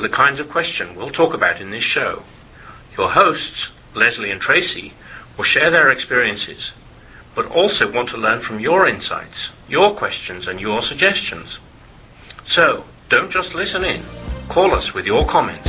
[0.00, 2.24] are the kinds of questions we'll talk about in this show.
[2.96, 4.96] Your hosts, Lesley and Tracy,
[5.36, 6.56] will share their experiences,
[7.36, 9.36] but also want to learn from your insights,
[9.68, 11.48] your questions, and your suggestions.
[12.56, 14.48] So, don't just listen in.
[14.54, 15.68] Call us with your comments.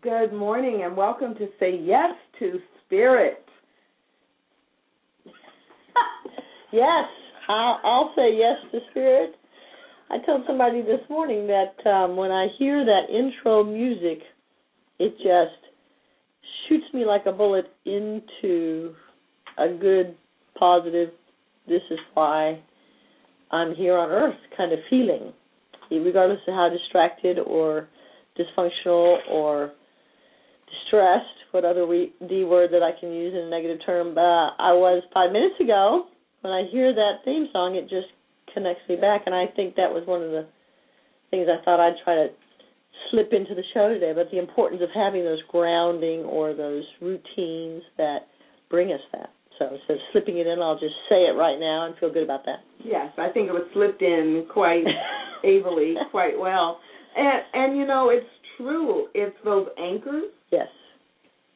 [0.00, 3.44] Good morning and welcome to Say Yes to Spirit.
[6.72, 7.08] yes,
[7.48, 9.34] I'll, I'll say yes to Spirit.
[10.10, 14.18] I told somebody this morning that um, when I hear that intro music,
[14.98, 15.62] it just
[16.68, 18.94] shoots me like a bullet into
[19.58, 20.14] a good,
[20.58, 21.10] positive,
[21.66, 22.60] this is why
[23.50, 25.32] I'm here on earth kind of feeling,
[25.90, 27.88] regardless of how distracted or
[28.38, 29.72] dysfunctional or
[30.70, 31.86] distressed, what other
[32.28, 35.56] D word that I can use in a negative term, uh, I was five minutes
[35.60, 36.06] ago.
[36.42, 38.12] When I hear that theme song, it just
[38.52, 40.46] connects me back, and I think that was one of the
[41.30, 42.28] things I thought I'd try to
[43.10, 47.82] slip into the show today, but the importance of having those grounding or those routines
[47.96, 48.28] that
[48.68, 49.30] bring us that.
[49.58, 52.24] So instead of slipping it in, I'll just say it right now and feel good
[52.24, 52.60] about that.
[52.84, 54.84] Yes, I think it was slipped in quite
[55.44, 56.80] ably, quite well.
[57.14, 59.06] And and you know, it's true.
[59.14, 60.32] It's those anchors.
[60.50, 60.68] Yes.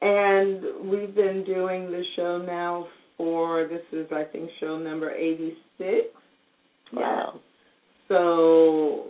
[0.03, 5.55] And we've been doing the show now for this is I think show number eighty
[5.78, 6.09] six.
[6.92, 7.41] Wow.
[8.09, 9.09] So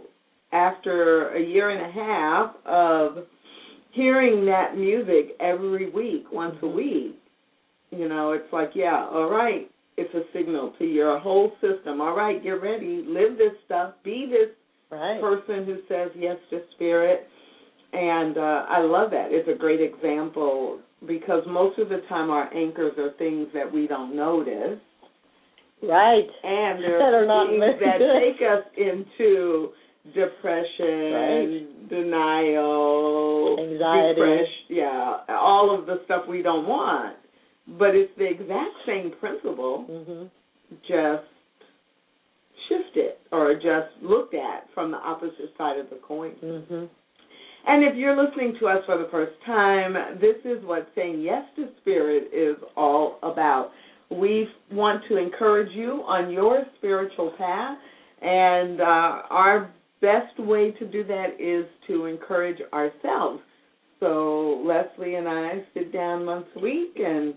[0.52, 3.24] after a year and a half of
[3.92, 6.66] hearing that music every week, once mm-hmm.
[6.66, 7.18] a week,
[7.90, 12.00] you know, it's like, yeah, all right, it's a signal to your whole system.
[12.00, 14.54] All right, get ready, live this stuff, be this
[14.90, 15.20] right.
[15.20, 17.26] person who says yes to spirit.
[17.92, 19.28] And uh, I love that.
[19.30, 23.86] It's a great example because most of the time our anchors are things that we
[23.86, 24.80] don't notice.
[25.82, 26.26] Right.
[26.42, 29.72] And there that are not things that take us into
[30.14, 31.88] depression, right.
[31.90, 37.16] denial, anxiety, depression, yeah, all of the stuff we don't want.
[37.78, 40.26] But it's the exact same principle, mm-hmm.
[40.82, 41.26] just
[42.68, 46.32] shifted or just looked at from the opposite side of the coin.
[46.42, 46.84] Mm-hmm.
[47.66, 51.42] And if you're listening to us for the first time, this is what saying yes
[51.56, 53.70] to spirit is all about.
[54.10, 57.76] We want to encourage you on your spiritual path,
[58.22, 63.40] and uh, our best way to do that is to encourage ourselves.
[63.98, 67.34] So Lesley and I sit down once a week and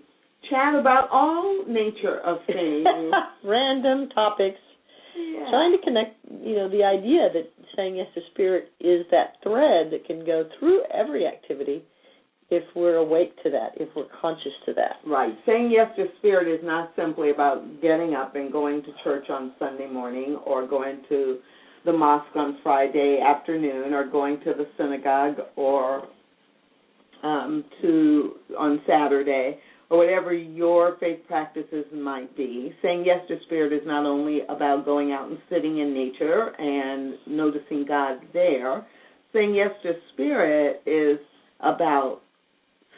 [0.50, 2.86] chat about all nature of things,
[3.44, 4.60] random topics.
[5.20, 5.50] Yeah.
[5.50, 9.92] Trying to connect, you know, the idea that saying yes to spirit is that thread
[9.92, 11.84] that can go through every activity
[12.50, 14.98] if we're awake to that, if we're conscious to that.
[15.06, 15.34] Right.
[15.46, 19.54] Saying yes to spirit is not simply about getting up and going to church on
[19.60, 21.40] Sunday morning or going to
[21.86, 26.08] the mosque on Friday afternoon or going to the synagogue or
[27.24, 29.60] um, to on Saturday
[29.90, 32.74] or whatever your faith practices might be.
[32.82, 37.16] Saying yes to spirit is not only about going out and sitting in nature and
[37.28, 38.86] noticing God there.
[39.34, 41.20] Saying yes to spirit is
[41.60, 42.22] about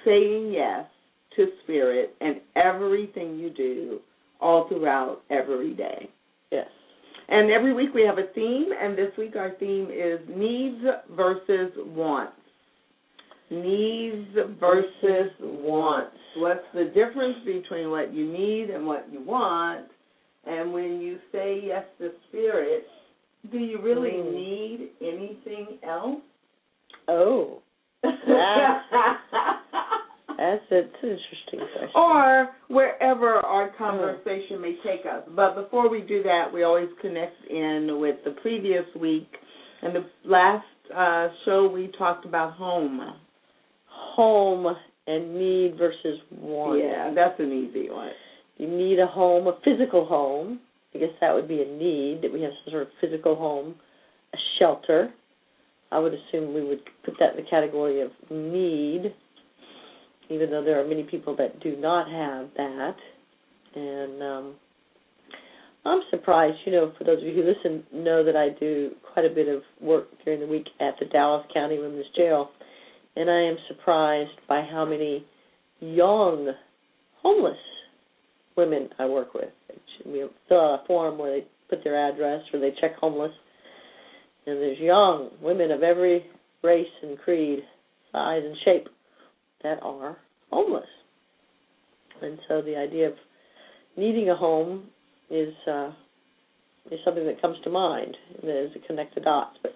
[0.06, 0.86] saying yes
[1.36, 4.00] to spirit and everything you do
[4.40, 6.10] all throughout every day.
[6.52, 6.68] Yes.
[7.30, 10.84] And every week we have a theme, and this week our theme is needs
[11.16, 12.34] versus wants.
[13.52, 14.30] Needs
[14.60, 16.16] versus wants.
[16.38, 19.88] What's the difference between what you need and what you want?
[20.46, 22.86] And when you say yes to spirit,
[23.52, 24.34] do you really Mm.
[24.34, 26.22] need anything else?
[27.08, 27.62] Oh.
[28.04, 28.16] That's,
[30.38, 31.90] that's an interesting question.
[31.94, 35.24] or wherever our conversation may take us.
[35.36, 39.30] But before we do that, we always connect in with the previous week.
[39.84, 40.66] And the last
[40.96, 43.00] uh, show we talked about home.
[44.16, 44.76] Home
[45.08, 46.80] and need versus want.
[46.84, 48.12] Yeah, that's an easy one.
[48.58, 50.60] You need a home, a physical home.
[50.94, 53.76] I guess that would be a need that we have some sort of physical home,
[54.34, 55.14] a shelter.
[55.92, 59.14] I would assume we would put that in the category of need,
[60.30, 62.96] even though there are many people that do not have that.
[63.76, 64.56] And um,
[65.86, 69.26] I'm surprised, you know, for those of you who listen, know that I do quite
[69.26, 72.52] a bit of work during the week at the Dallas County Women's Jail.
[73.16, 75.26] And I am surprised by how many
[75.80, 76.54] young
[77.22, 77.58] homeless
[78.56, 79.50] women I work with.
[80.06, 83.32] We fill out a form where they put their address, or they check homeless.
[84.46, 86.26] And there's young women of every
[86.64, 87.60] race and creed,
[88.12, 88.88] size and shape
[89.64, 90.18] that are
[90.52, 90.88] homeless.
[92.22, 93.14] And so the idea of
[93.98, 94.88] needing a home
[95.30, 95.92] is uh,
[96.92, 99.58] is something that comes to mind as a connect the dots.
[99.62, 99.72] But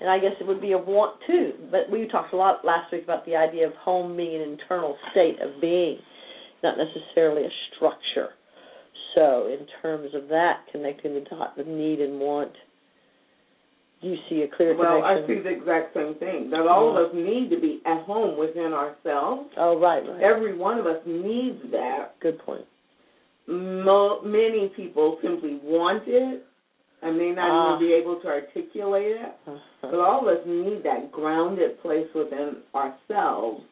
[0.00, 1.52] and I guess it would be a want too.
[1.70, 4.96] But we talked a lot last week about the idea of home being an internal
[5.10, 5.98] state of being,
[6.62, 8.30] not necessarily a structure.
[9.14, 12.52] So in terms of that, connecting the dot of need and want,
[14.00, 15.24] do you see a clear well, connection?
[15.24, 16.50] I see the exact same thing.
[16.50, 17.18] That all of mm-hmm.
[17.18, 19.50] us need to be at home within ourselves.
[19.56, 20.22] Oh, right, right.
[20.22, 22.14] Every one of us needs that.
[22.20, 22.64] Good point.
[23.48, 26.44] Mo- many people simply want it
[27.02, 27.76] and may not Ah.
[27.76, 29.32] even be able to articulate it.
[29.46, 29.58] Uh-huh.
[29.82, 33.62] But all of us need that grounded place within ourselves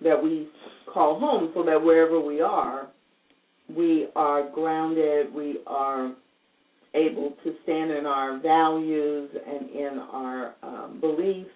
[0.00, 0.48] that we
[0.86, 2.86] call home so that wherever we are,
[3.74, 6.12] we are grounded, we are
[6.94, 11.50] able to stand in our values and in our um, beliefs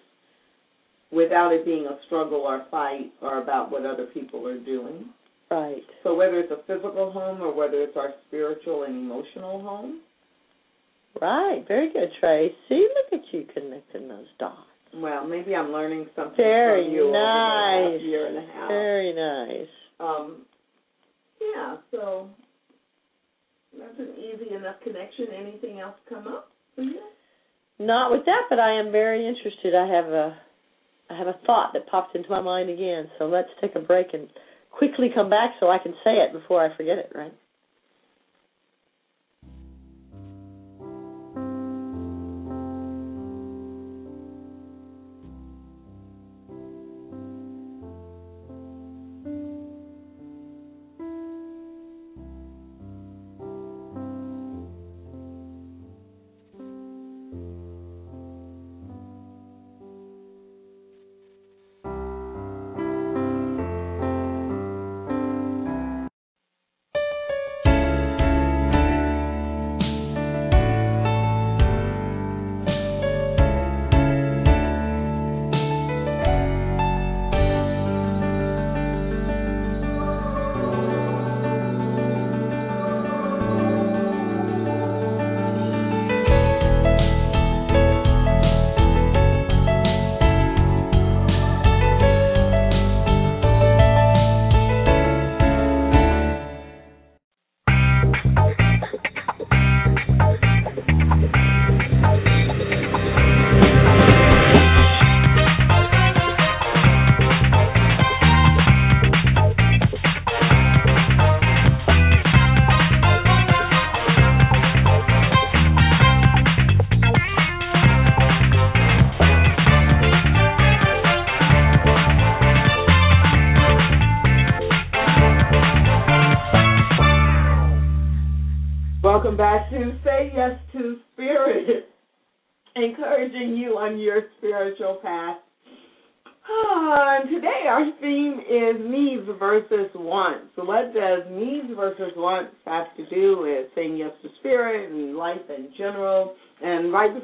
[1.11, 5.09] without it being a struggle or fight or about what other people are doing.
[5.49, 5.83] Right.
[6.03, 10.01] So whether it's a physical home or whether it's our spiritual and emotional home,
[11.19, 11.63] Right.
[11.67, 12.53] Very good, Tracy.
[12.69, 14.57] Look at you connecting those dots.
[14.93, 18.01] well, maybe I'm learning something Very from you nice.
[18.01, 18.67] year and a half.
[18.67, 19.69] Very nice.
[19.99, 20.45] Um,
[21.39, 22.29] yeah, so
[23.77, 25.27] that's an easy enough connection.
[25.37, 26.99] Anything else come up for you?
[27.79, 29.73] Not with that, but I am very interested.
[29.75, 30.37] I have a
[31.09, 33.09] I have a thought that popped into my mind again.
[33.19, 34.29] So let's take a break and
[34.71, 37.33] quickly come back so I can say it before I forget it, right?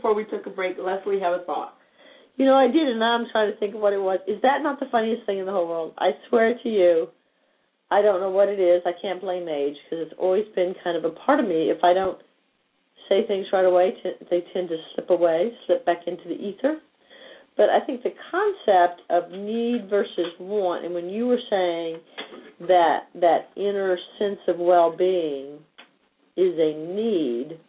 [0.08, 1.74] Before we took a break, Lesley had a thought.
[2.38, 4.20] You know, I did, and now I'm trying to think of what it was.
[4.26, 5.96] Is that not the funniest thing in the whole world?
[5.98, 7.08] I swear to you,
[7.92, 8.82] I don't know what it is.
[8.86, 11.70] I can't blame age because it's always been kind of a part of me.
[11.70, 12.18] If I don't
[13.10, 16.78] say things right away, t- they tend to slip away, slip back into the ether.
[17.58, 22.00] But I think the concept of need versus want, and when you were saying
[22.62, 25.60] that that inner sense of well-being
[26.38, 27.60] is a need,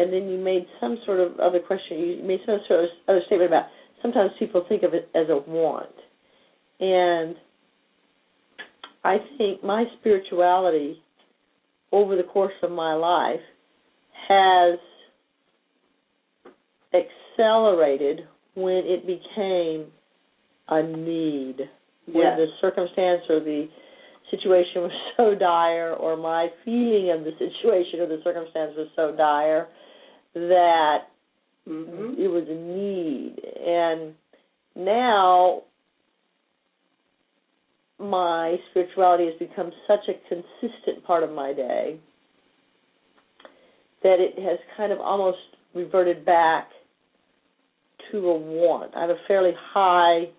[0.00, 1.98] and then you made some sort of other question.
[1.98, 3.66] You made some sort of other statement about
[4.00, 5.94] sometimes people think of it as a want,
[6.80, 7.36] and
[9.04, 11.02] I think my spirituality
[11.92, 13.40] over the course of my life
[14.28, 14.78] has
[16.94, 18.20] accelerated
[18.54, 19.86] when it became
[20.68, 21.68] a need.
[22.06, 22.38] When Yes.
[22.38, 23.68] the circumstance or the
[24.30, 29.12] situation was so dire, or my feeling of the situation or the circumstance was so
[29.12, 29.68] dire
[30.34, 31.10] that
[31.68, 32.20] Mm-hmm.
[32.20, 33.36] it was a need.
[33.64, 34.14] And
[34.74, 35.62] now
[37.98, 41.98] my spirituality has become such a consistent part of my day
[44.02, 45.38] that it has kind of almost
[45.74, 46.68] reverted back
[48.10, 48.92] to a want.
[48.96, 50.30] I have a fairly high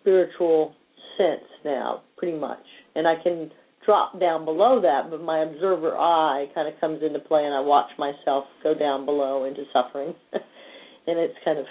[0.00, 0.74] spiritual
[1.16, 2.62] sense now, pretty much.
[2.94, 3.50] And I can
[3.84, 7.60] drop down below that, but my observer eye kind of comes into play, and I
[7.60, 11.66] watch myself go down below into suffering, and it's kind of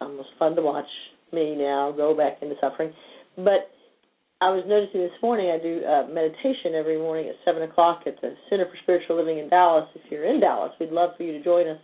[0.00, 0.88] almost fun to watch
[1.32, 2.92] me now go back into suffering.
[3.36, 3.70] But
[4.40, 8.20] I was noticing this morning I do uh, meditation every morning at seven o'clock at
[8.20, 9.84] the Center for Spiritual Living in Dallas.
[9.94, 11.80] If you're in Dallas, we'd love for you to join us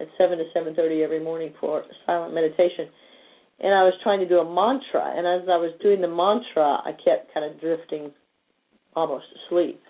[0.00, 2.90] at seven to seven thirty every morning for silent meditation.
[3.60, 6.82] And I was trying to do a mantra, and as I was doing the mantra,
[6.82, 8.10] I kept kind of drifting
[8.94, 9.80] almost asleep.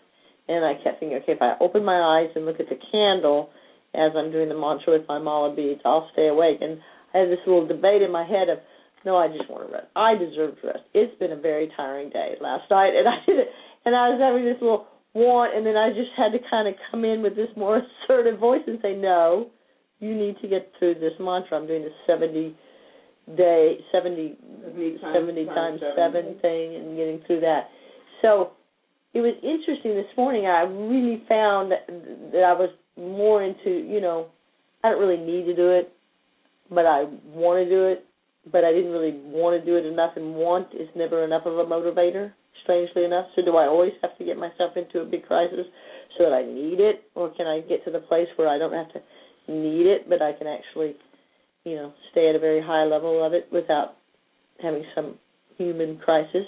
[0.48, 3.50] And I kept thinking, okay, if I open my eyes and look at the candle
[3.94, 6.58] as I'm doing the mantra with my mala beads, I'll stay awake.
[6.60, 6.78] And
[7.14, 8.58] I had this little debate in my head of
[9.04, 9.86] no, I just want to rest.
[9.94, 10.84] I deserve to rest.
[10.94, 13.48] It's been a very tiring day last night, and I did it,
[13.84, 16.74] and I was having this little want, and then I just had to kind of
[16.90, 19.50] come in with this more assertive voice and say, no,
[20.00, 21.58] you need to get through this mantra.
[21.58, 22.56] I'm doing this 70
[23.36, 24.36] day, 70,
[24.72, 27.68] 70 times, 70 times 7 thing and getting through that.
[28.20, 28.52] So
[29.14, 30.46] it was interesting this morning.
[30.46, 34.26] I really found that, I was more into, you know,
[34.82, 35.92] I don't really need to do it,
[36.68, 38.04] but I want to do it
[38.50, 41.58] but I didn't really want to do it enough, and want is never enough of
[41.58, 43.26] a motivator, strangely enough.
[43.34, 45.66] So, do I always have to get myself into a big crisis
[46.18, 48.72] so that I need it, or can I get to the place where I don't
[48.72, 49.00] have to
[49.52, 50.96] need it, but I can actually,
[51.64, 53.96] you know, stay at a very high level of it without
[54.62, 55.14] having some
[55.56, 56.46] human crisis?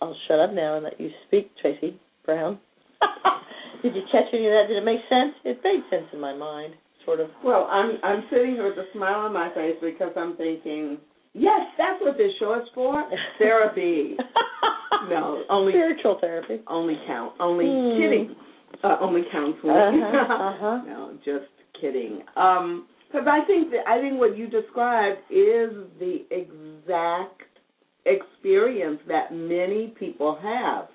[0.00, 2.58] I'll shut up now and let you speak, Tracy Brown.
[3.82, 4.66] Did you catch any of that?
[4.68, 5.34] Did it make sense?
[5.44, 7.28] It made sense in my mind, sort of.
[7.44, 10.98] Well, I'm I'm sitting here with a smile on my face because I'm thinking
[11.32, 13.04] Yes, that's what this show is for.
[13.38, 14.16] Therapy.
[15.08, 16.60] no, only spiritual therapy.
[16.66, 17.34] Only count.
[17.38, 17.98] Only mm.
[17.98, 18.34] kidding.
[18.82, 19.70] Uh, only counseling.
[19.70, 20.82] Uh-huh, uh-huh.
[20.86, 22.22] no, just kidding.
[22.36, 27.42] Um, because I think that I think what you described is the exact
[28.06, 30.88] experience that many people have.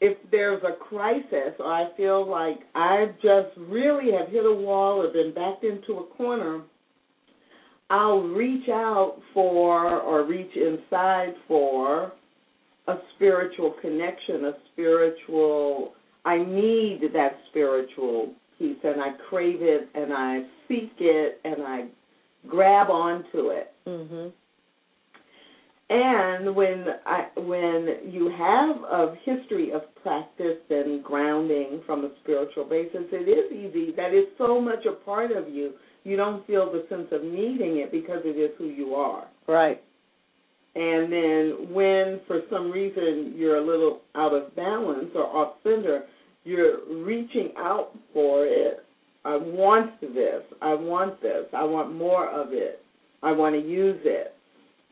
[0.00, 5.00] If there's a crisis, or I feel like I just really have hit a wall
[5.00, 6.62] or been backed into a corner
[7.90, 12.12] I'll reach out for or reach inside for
[12.88, 15.92] a spiritual connection, a spiritual,
[16.24, 21.86] I need that spiritual piece and I crave it and I seek it and I
[22.48, 23.72] grab onto it.
[23.86, 24.28] Mm-hmm.
[25.90, 32.64] And when I when you have a history of practice and grounding from a spiritual
[32.64, 33.92] basis, it is easy.
[33.94, 35.74] That is so much a part of you
[36.04, 39.26] you don't feel the sense of needing it because it is who you are.
[39.48, 39.82] Right.
[40.76, 46.04] And then when for some reason you're a little out of balance or off center,
[46.44, 48.84] you're reaching out for it.
[49.24, 50.42] I want this.
[50.60, 51.46] I want this.
[51.56, 52.82] I want more of it.
[53.22, 54.33] I want to use it.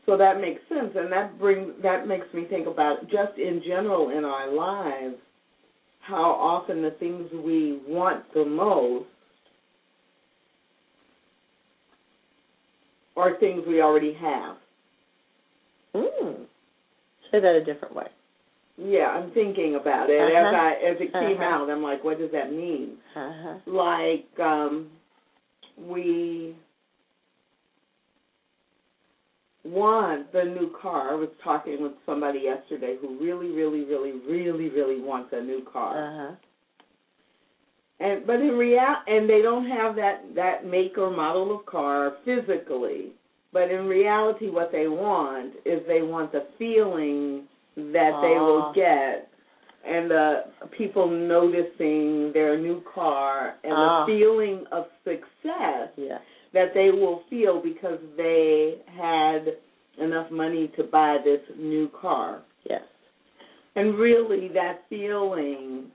[0.05, 4.09] So that makes sense, and that brings that makes me think about just in general
[4.09, 5.15] in our lives
[6.01, 9.05] how often the things we want the most
[13.15, 14.57] are things we already have.
[15.95, 16.45] Mm.
[17.31, 18.07] Say that a different way.
[18.77, 20.49] Yeah, I'm thinking about it uh-huh.
[20.49, 21.63] as I as it came uh-huh.
[21.63, 21.69] out.
[21.69, 22.97] I'm like, what does that mean?
[23.15, 23.59] Uh-huh.
[23.67, 24.87] Like um,
[25.77, 26.55] we
[29.73, 31.11] want the new car.
[31.11, 35.65] I was talking with somebody yesterday who really, really, really, really, really wants a new
[35.71, 36.29] car.
[36.29, 36.35] Uh-huh
[38.03, 42.13] and but in real and they don't have that that make or model of car
[42.25, 43.11] physically
[43.51, 47.43] but in reality what they want is they want the feeling
[47.75, 48.21] that Aww.
[48.21, 49.29] they will get
[49.85, 50.43] and the
[50.77, 54.05] people noticing their new car and ah.
[54.05, 56.21] the feeling of success yes.
[56.53, 59.45] That they will feel because they had
[60.03, 62.43] enough money to buy this new car.
[62.69, 62.81] Yes.
[63.75, 65.91] And really that feeling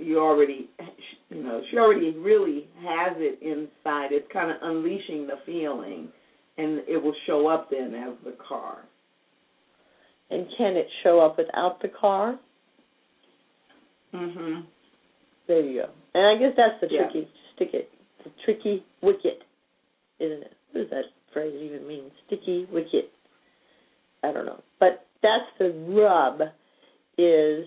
[0.00, 0.68] you already
[1.28, 6.08] you know she already really has it inside it's kind of unleashing the feeling
[6.58, 8.78] and it will show up then as the car
[10.30, 12.38] and can it show up without the car
[14.14, 14.62] mhm
[15.46, 17.02] there you go and i guess that's the yeah.
[17.04, 17.90] tricky stick it
[18.24, 19.42] the tricky wicket
[20.18, 23.10] isn't it what does that phrase even mean sticky wicket
[24.24, 26.40] i don't know but that's the rub
[27.18, 27.66] is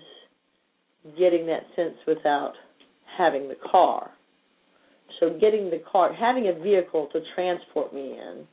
[1.18, 2.54] getting that sense without
[3.16, 4.10] having the car.
[5.20, 8.44] So getting the car, having a vehicle to transport me in,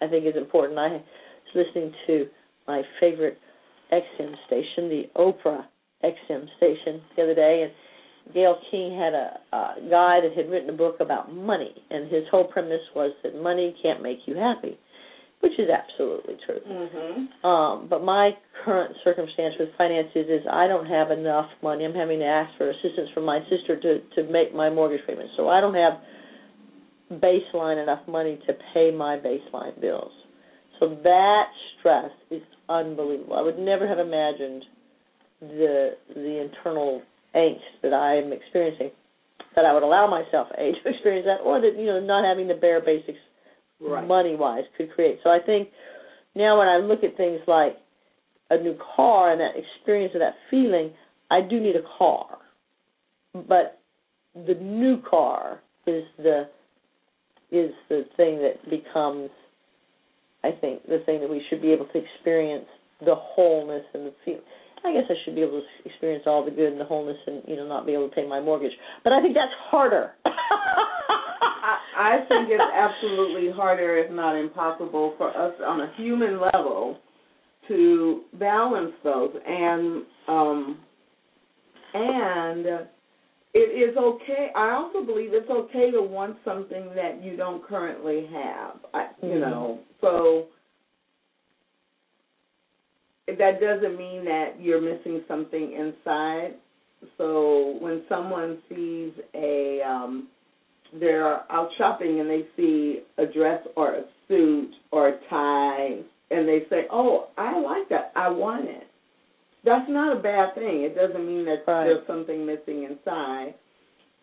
[0.00, 0.78] I think is important.
[0.78, 1.02] I was
[1.54, 2.26] listening to
[2.66, 3.38] my favorite
[3.92, 5.64] XM station, the Oprah
[6.04, 7.72] XM station, the other day, and
[8.32, 12.24] Gayle King had a, a guy that had written a book about money, and his
[12.30, 14.78] whole premise was that money can't make you happy.
[15.40, 16.60] which is absolutely true.
[16.60, 17.44] Mhm.
[17.44, 18.30] Um, but my
[18.62, 21.84] current circumstance with finances is I don't have enough money.
[21.84, 25.30] I'm having to ask for assistance from my sister to to make my mortgage payment.
[25.36, 25.98] So I don't have
[27.20, 30.12] baseline enough money to pay my baseline bills.
[30.78, 31.46] So that
[31.78, 33.34] stress is unbelievable.
[33.34, 34.64] I would never have imagined
[35.40, 37.02] the the internal
[37.34, 38.90] angst that I am experiencing
[39.54, 42.48] that I would allow myself a to experience that or that you know not having
[42.48, 43.18] the bare basics
[43.82, 44.06] Right.
[44.06, 45.18] money wise could create.
[45.24, 45.68] So I think
[46.34, 47.76] now when I look at things like
[48.50, 50.92] a new car and that experience of that feeling,
[51.30, 52.38] I do need a car.
[53.34, 53.80] But
[54.34, 56.48] the new car is the
[57.50, 59.30] is the thing that becomes
[60.44, 62.66] I think the thing that we should be able to experience
[63.00, 64.38] the wholeness and the feel
[64.84, 67.42] I guess I should be able to experience all the good and the wholeness and
[67.46, 68.72] you know not be able to pay my mortgage.
[69.04, 70.12] But I think that's harder.
[70.24, 76.98] I, I think it's absolutely harder, if not impossible, for us on a human level
[77.68, 79.34] to balance those.
[79.46, 80.78] And um,
[81.94, 82.66] and
[83.54, 84.48] it is okay.
[84.56, 88.76] I also believe it's okay to want something that you don't currently have.
[88.94, 89.40] I, you Mhm.
[89.40, 90.46] know, so
[93.38, 96.54] that doesn't mean that you're missing something inside.
[97.18, 100.28] So when someone sees a um
[101.00, 105.98] they're out shopping and they see a dress or a suit or a tie
[106.30, 108.12] and they say, "Oh, I like that.
[108.14, 108.86] I want it."
[109.64, 110.82] That's not a bad thing.
[110.82, 111.84] It doesn't mean that Right.
[111.84, 113.54] there's something missing inside.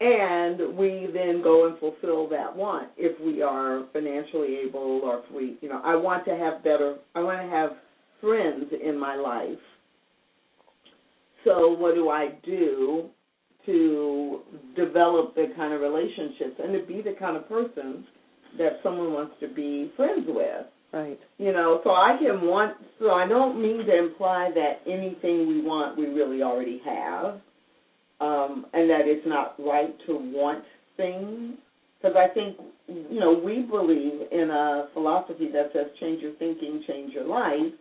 [0.01, 5.31] And we then go and fulfill that want if we are financially able or if
[5.31, 7.75] we, you know, I want to have better, I want to have
[8.21, 9.59] friends in my life.
[11.45, 13.09] So what do I do
[13.65, 14.39] to
[14.75, 18.05] develop the kind of relationships and to be the kind of person
[18.57, 20.65] that someone wants to be friends with?
[20.93, 21.19] right.
[21.37, 22.77] You know, so I can want.
[22.99, 27.39] So I don't mean to imply that anything we want we really already have,
[28.19, 30.63] um, and that it's not right to want
[30.97, 31.57] things.
[32.01, 36.83] Because I think you know we believe in a philosophy that says change your thinking,
[36.87, 37.73] change your life,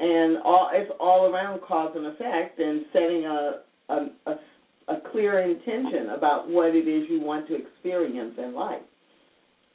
[0.00, 5.40] and all it's all around cause and effect and setting a a, a, a clear
[5.40, 8.82] intention about what it is you want to experience in life.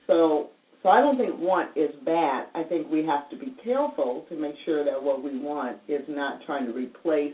[0.07, 0.49] So
[0.81, 2.47] so I don't think want is bad.
[2.53, 6.01] I think we have to be careful to make sure that what we want is
[6.07, 7.33] not trying to replace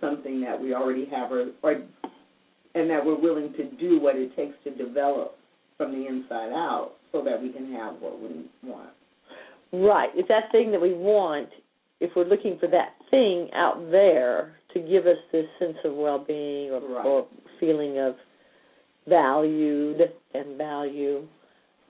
[0.00, 1.82] something that we already have or, or
[2.74, 5.36] and that we're willing to do what it takes to develop
[5.76, 8.90] from the inside out so that we can have what we want.
[9.72, 10.10] Right.
[10.14, 11.48] It's that thing that we want.
[12.00, 16.70] If we're looking for that thing out there to give us this sense of well-being
[16.70, 17.06] or, Right.
[17.06, 17.26] or
[17.58, 18.14] feeling of
[19.06, 20.00] valued
[20.34, 21.26] and value,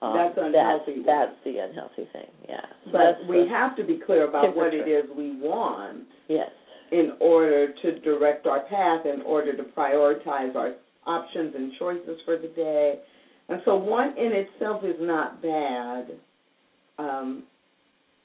[0.00, 1.02] um, That's unhealthy.
[1.02, 2.30] That's, that's the unhealthy thing.
[2.48, 2.60] Yeah.
[2.86, 6.50] So But we the- have to be clear about what it is we want yes.
[6.92, 12.36] in order to direct our path, in order to prioritize our options and choices for
[12.36, 13.00] the day.
[13.48, 16.12] And so one in itself is not bad.
[16.98, 17.42] Um,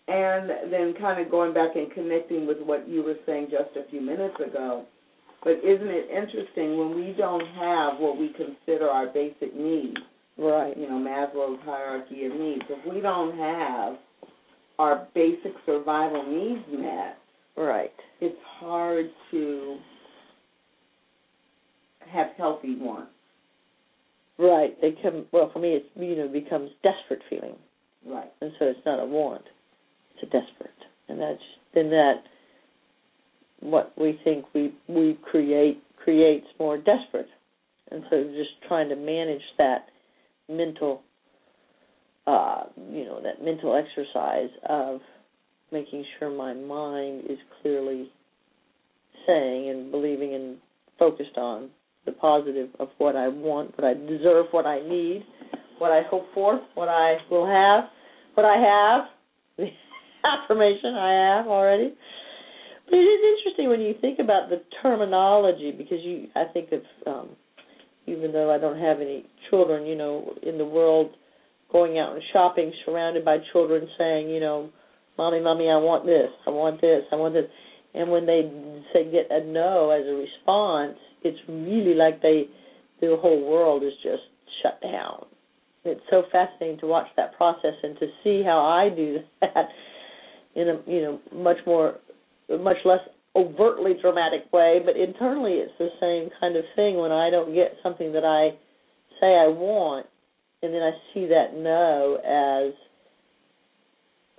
[0.07, 3.89] and then kind of going back and connecting with what you were saying just a
[3.89, 4.85] few minutes ago.
[5.43, 9.97] But isn't it interesting when we don't have what we consider our basic needs,
[10.37, 10.75] Right.
[10.75, 13.97] you know, Maslow's hierarchy of needs, if we don't have
[14.79, 17.17] our basic survival needs met,
[17.55, 17.93] Right.
[18.19, 19.77] it's hard to
[22.07, 23.11] have healthy wants.
[24.37, 24.79] Right.
[24.81, 25.27] They come.
[25.31, 27.55] Well, for me, it's you know becomes desperate feeling,
[28.03, 28.31] Right.
[28.41, 29.45] and so it's not a want.
[30.25, 30.71] Desperate,
[31.09, 31.41] and that's
[31.73, 32.23] then that
[33.59, 37.29] what we think we we create creates more desperate,
[37.91, 39.86] and so just trying to manage that
[40.49, 41.01] mental,
[42.27, 44.99] uh, you know, that mental exercise of
[45.71, 48.12] making sure my mind is clearly
[49.25, 50.57] saying and believing and
[50.99, 51.69] focused on
[52.05, 55.25] the positive of what I want, what I deserve, what I need,
[55.77, 57.86] what I hope for, what I will have,
[58.36, 58.57] what I
[59.57, 59.67] have,
[60.43, 61.93] affirmation I have already.
[62.86, 66.81] But it is interesting when you think about the terminology because you I think of
[67.07, 67.29] um
[68.05, 71.12] even though I don't have any children, you know, in the world
[71.71, 74.69] going out and shopping surrounded by children saying, you know,
[75.17, 77.45] Mommy, mommy, I want this, I want this, I want this
[77.93, 78.51] and when they
[78.91, 82.45] say get a no as a response, it's really like they
[83.01, 84.23] the whole world is just
[84.62, 85.25] shut down.
[85.83, 89.67] It's so fascinating to watch that process and to see how I do that
[90.55, 91.95] in a you know much more
[92.59, 92.99] much less
[93.35, 96.97] overtly dramatic way, but internally it's the same kind of thing.
[96.97, 98.55] When I don't get something that I
[99.19, 100.05] say I want
[100.61, 102.73] and then I see that no as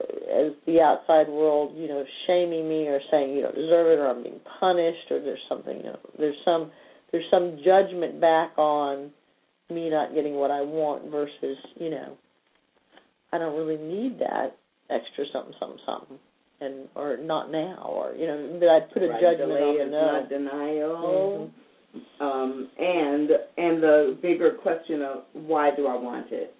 [0.00, 4.08] as the outside world, you know, shaming me or saying you don't deserve it or
[4.08, 6.70] I'm being punished or there's something, you know, there's some
[7.12, 9.10] there's some judgment back on
[9.70, 12.16] me not getting what I want versus, you know,
[13.32, 14.56] I don't really need that
[14.90, 16.18] extra something something something
[16.60, 19.86] and or not now or you know that I'd put a right, judgment delay on
[19.86, 20.12] is no.
[20.12, 21.50] not denial.
[21.50, 22.20] Mhm.
[22.20, 26.54] Um, and and the bigger question of why do I want it?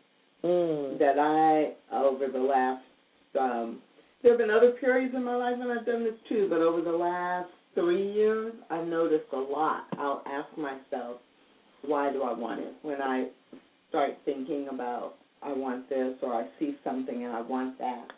[0.44, 0.98] Mm.
[0.98, 2.84] That I over the last
[3.38, 3.80] um,
[4.22, 6.80] there have been other periods in my life when I've done this too, but over
[6.80, 9.86] the last three years, I've noticed a lot.
[9.98, 11.18] I'll ask myself,
[11.82, 12.72] why do I want it?
[12.82, 13.28] When I
[13.90, 18.08] start thinking about I want this or I see something and I want that,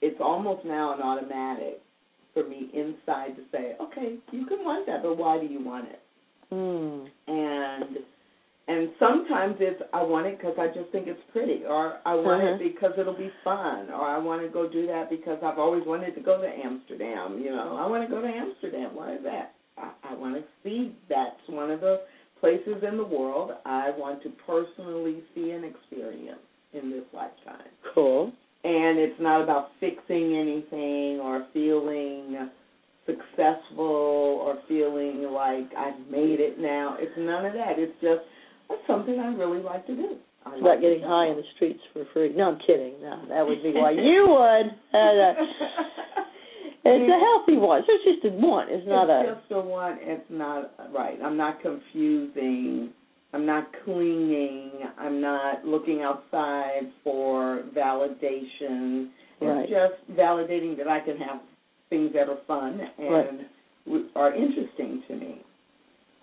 [0.00, 1.80] it's almost now an automatic
[2.32, 5.88] for me inside to say, okay, you can want that, but why do you want
[5.88, 6.00] it?
[6.52, 7.06] Mm.
[7.26, 7.96] and
[8.68, 12.42] and sometimes it's I want it because I just think it's pretty, or I want
[12.42, 12.54] Uh-huh.
[12.54, 15.82] it because it'll be fun, or I want to go do that because I've always
[15.86, 17.40] wanted to go to Amsterdam.
[17.42, 18.94] You know, I want to go to Amsterdam.
[18.94, 19.52] Why is that?
[19.76, 20.94] I, I want to see.
[21.08, 22.02] That's one of the
[22.40, 26.40] places in the world I want to personally see and experience
[26.74, 27.66] in this lifetime.
[27.94, 28.32] Cool.
[28.64, 32.48] And it's not about fixing anything or feeling
[33.06, 36.96] successful or feeling like I've made it now.
[36.98, 37.78] It's none of that.
[37.78, 38.24] It's just
[38.68, 40.16] that's something I really like to do.
[40.46, 42.32] I It's like about getting high in the streets for free.
[42.34, 42.94] No, I'm kidding.
[43.00, 44.66] No, that would be why you would.
[44.92, 45.42] And, uh,
[46.84, 47.82] it's a healthy one.
[47.86, 48.68] So it's just a one.
[48.70, 49.34] It's not it's a.
[49.40, 49.98] just a one.
[50.00, 51.18] It's not right.
[51.22, 52.92] I'm not confusing.
[53.34, 54.70] I'm not clinging.
[54.96, 59.08] I'm not looking outside for validation.
[59.40, 61.40] It's just validating that I can have
[61.90, 63.40] things that are fun and
[63.86, 64.06] Right.
[64.14, 65.42] are interesting to me.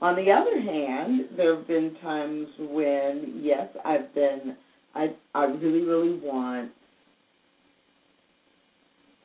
[0.02, 4.56] On the other hand, there have been times when yes, I've been
[4.95, 6.71] I I really really want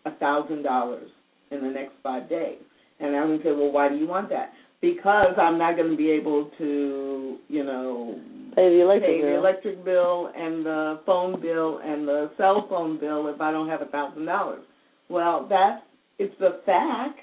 [0.04, 1.10] a thousand dollars
[1.50, 2.58] in the next five days,
[3.00, 4.52] and I would say, well, why do you want that?
[4.80, 8.20] Because I'm not going to be able to, you know,
[8.54, 9.38] Pay the electric pay the bill.
[9.38, 13.82] electric bill and the phone bill and the cell phone bill if I don't have
[13.82, 14.62] a thousand dollars.
[15.08, 15.82] Well, that's
[16.18, 17.18] it's a fact,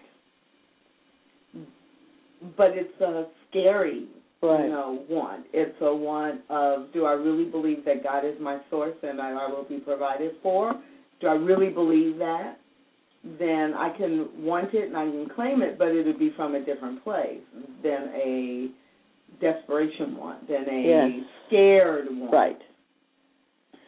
[2.57, 4.07] but it's a scary,
[4.41, 4.65] Right.
[4.65, 5.45] you know, want.
[5.53, 9.31] It's a want of do I really believe that God is my source and I,
[9.31, 10.73] I will be provided for?
[11.21, 12.57] Do I really believe that?
[13.39, 16.55] Then I can want it and I can claim it, but it would be from
[16.55, 17.39] a different place
[17.81, 18.69] than a
[19.39, 21.25] desperation want, than a Yes.
[21.47, 22.33] scared want.
[22.33, 22.61] Right.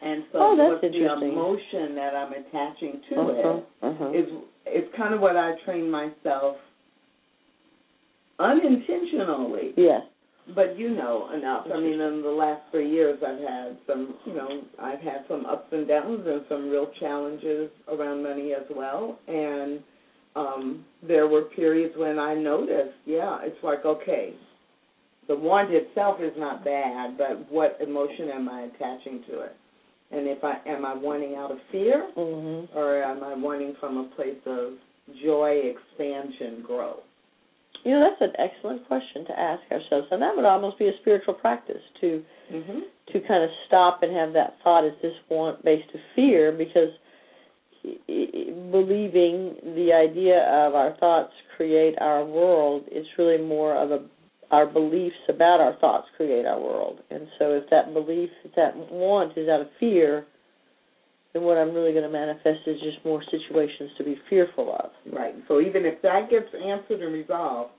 [0.02, 3.30] And so Oh, that's what's the emotion that I'm attaching to Uh-huh.
[3.56, 4.10] it Uh-huh.
[4.12, 4.28] is
[4.66, 6.56] it's kind of what I trained myself
[8.38, 10.02] unintentionally, Yes.
[10.54, 11.66] But you know enough.
[11.72, 15.44] I mean, in the last three years, I've had some, you know, I've had some
[15.46, 19.18] ups and downs and some real challenges around money as well.
[19.26, 19.80] And
[20.36, 24.34] um, there were periods when I noticed, yeah, it's like okay,
[25.28, 29.56] the want itself is not bad, but what emotion am I attaching to it?
[30.12, 32.68] And if I am I wanting out of fear, Mhm.
[32.76, 34.74] or am I wanting from a place of
[35.24, 37.02] joy, expansion, growth?
[37.86, 40.92] You know, that's an excellent question to ask ourselves, and that would almost be a
[41.00, 42.22] spiritual practice to
[42.52, 42.78] Mm-hmm.
[43.12, 46.52] to kind of stop and have that thought: is this want based of fear?
[46.52, 46.90] Because
[48.70, 54.06] believing the idea of our thoughts create our world, it's really more of a
[54.52, 57.00] our beliefs about our thoughts create our world.
[57.10, 60.26] And so, if that belief, if that want is out of fear,
[61.36, 64.90] then what I'm really going to manifest is just more situations to be fearful of.
[65.12, 65.34] Right.
[65.48, 67.72] So even if that gets answered and resolved,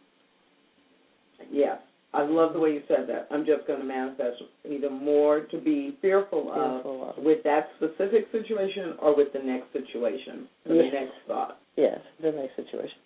[1.51, 1.77] yes,
[2.13, 3.27] I love the way you said that.
[3.31, 7.23] I'm just going to manifest either more to be fearful of Fearful of.
[7.23, 10.75] with that specific situation or with the next situation, Yes.
[10.93, 11.59] the next thought.
[11.75, 12.97] Yes, the next situation.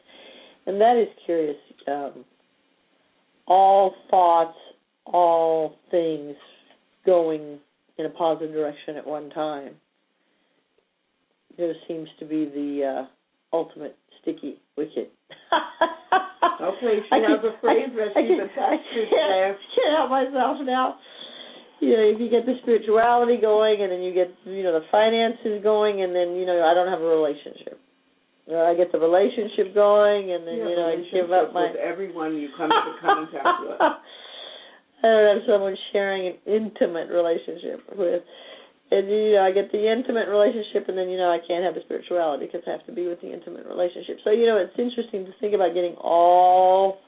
[0.67, 1.57] And that is curious.
[1.87, 2.23] Um,
[3.47, 4.57] all thoughts,
[5.05, 6.35] all things
[7.05, 7.59] going
[7.97, 9.73] in a positive direction at one time.
[11.57, 15.11] There seems to be the uh, ultimate sticky wicket.
[16.61, 19.55] Okay, she I has can- a phrase I that can- she's I attached can't- I
[19.75, 20.97] can't help myself now.
[21.81, 24.85] You know, if you get the spirituality going, and then you get you know the
[24.91, 27.79] finances going, and then you know I don't have a relationship.
[28.45, 31.53] You know, I get the relationship going, and then You you know I give up
[31.53, 31.67] my.
[31.71, 33.81] with everyone you come into contact with.
[35.03, 38.21] I don't have someone sharing an intimate relationship with.
[38.91, 41.75] And you know, I get the intimate relationship, and then you know I can't have
[41.75, 44.17] the spirituality because I have to be with the intimate relationship.
[44.23, 46.99] So you know, it's interesting to think about getting all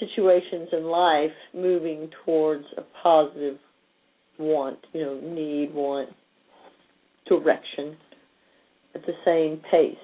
[0.00, 3.58] situations in life moving towards a positive
[4.38, 6.10] want, you know, need, want,
[7.26, 7.96] direction,
[8.94, 9.96] at the same pace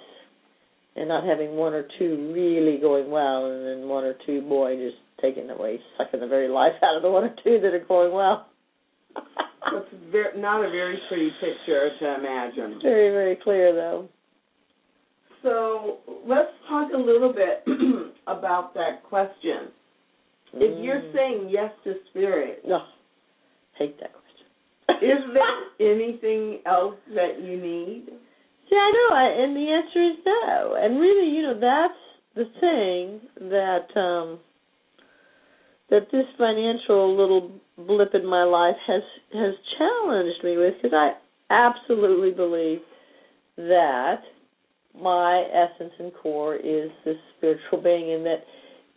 [0.97, 4.77] and not having one or two really going well and then one or two boy
[4.77, 7.85] just taking away sucking the very life out of the one or two that are
[7.87, 8.47] going well
[9.16, 12.81] it's very, not a very pretty picture to imagine.
[12.83, 14.09] Very very clear though.
[15.42, 17.64] So let's talk a little bit
[18.27, 19.68] about that question.
[20.55, 21.12] If you're Mm.
[21.12, 22.81] saying yes to spirit no
[23.79, 24.46] hate that question.
[25.03, 28.07] is there anything else that you need?
[28.70, 30.77] See, I know, I, and the answer is no.
[30.81, 32.00] And really, you know, that's
[32.35, 34.38] the thing that um
[35.90, 41.12] that this financial little blip in my life has has challenged me with because I
[41.50, 42.80] absolutely believe
[43.56, 44.20] that
[45.00, 48.44] my essence and core is this spiritual being and that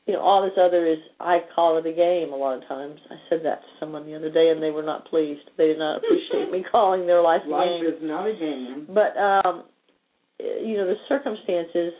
[0.05, 2.99] you know all this other is I call it a game a lot of times.
[3.09, 5.49] I said that to someone the other day and they were not pleased.
[5.57, 9.17] They did not appreciate me calling their life a life is not a game But
[9.19, 9.63] um
[10.39, 11.93] you know, the circumstances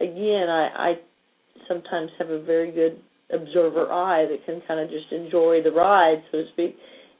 [0.00, 0.94] again, I I
[1.68, 3.00] sometimes have a very good
[3.32, 6.76] observer eye that can kind of just enjoy the ride, so to speak.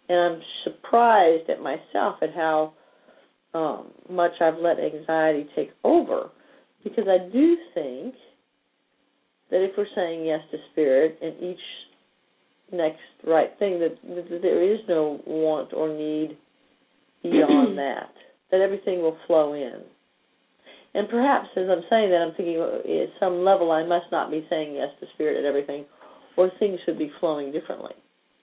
[0.08, 2.72] And I'm surprised at myself at how
[3.54, 6.30] um much I've let anxiety take over.
[6.84, 8.14] Because I do think
[9.50, 11.58] that if we're saying yes to spirit and each
[12.72, 16.36] next right thing that, that there is no want or need
[17.22, 18.12] beyond that
[18.50, 19.80] that everything will flow in.
[20.94, 24.30] And perhaps as I'm saying that, I'm thinking well, at some level I must not
[24.30, 25.84] be saying yes to spirit at everything,
[26.40, 27.92] or things should be flowing differently.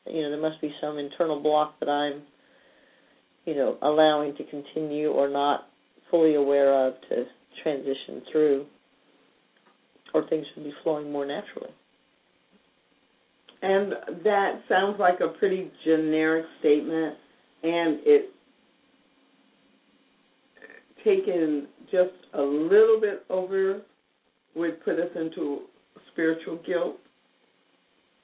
[0.05, 2.21] You know, there must be some internal block that I'm,
[3.45, 5.61] you know, allowing to continue or not
[6.11, 7.23] fully aware of to
[7.63, 8.65] transition through,
[10.13, 11.71] or things should be flowing more naturally.
[13.63, 17.15] And that sounds like a pretty generic statement,
[17.63, 18.29] and it
[21.03, 23.81] taken just a little bit over
[24.55, 25.61] would put us into
[26.11, 26.97] spiritual guilt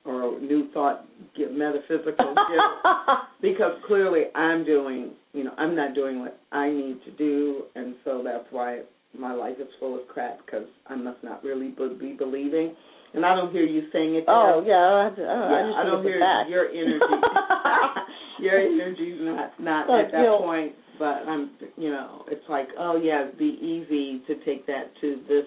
[0.05, 1.05] or new thought
[1.51, 2.95] metaphysical guilt
[3.41, 7.95] because clearly I'm doing you know I'm not doing what I need to do and
[8.03, 8.81] so that's why
[9.17, 12.75] my life is full of crap because I must not really be be believing
[13.13, 15.83] and I don't hear you saying it oh yeah, I, have oh, Yeah, I I
[15.85, 16.49] don't hear fact.
[16.49, 16.99] your energy.
[18.39, 20.41] your energy's not not Like at that guilt.
[20.41, 24.91] point, but I'm you know it's like oh yeah, it'd be easy to take that
[25.01, 25.45] to this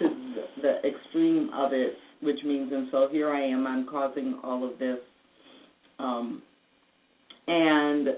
[0.00, 0.08] to
[0.62, 1.94] the extreme of it,
[2.26, 4.98] which means and so here I am, I'm causing all of this,
[5.98, 6.42] um,
[7.46, 8.08] and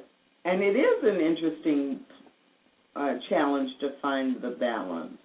[0.44, 2.01] and it is an interesting
[2.97, 5.18] uh, challenge to find the balance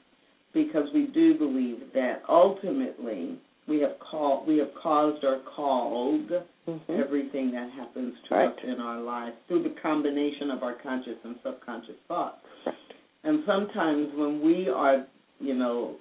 [0.53, 6.29] because we do believe that ultimately we have called we have caused or called
[6.67, 6.79] Mhm.
[6.89, 8.47] everything that happens to Right.
[8.47, 12.39] us in our lives through the combination of our conscious and subconscious thoughts.
[12.63, 12.77] Correct.
[13.23, 15.05] And sometimes when we are,
[15.41, 15.95] you know,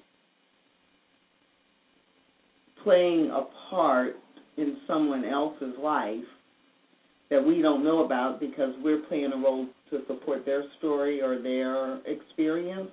[2.82, 4.16] playing a part
[4.56, 6.24] in someone else's life
[7.30, 11.40] that we don't know about because we're playing a role to support their story or
[11.40, 12.90] their experience,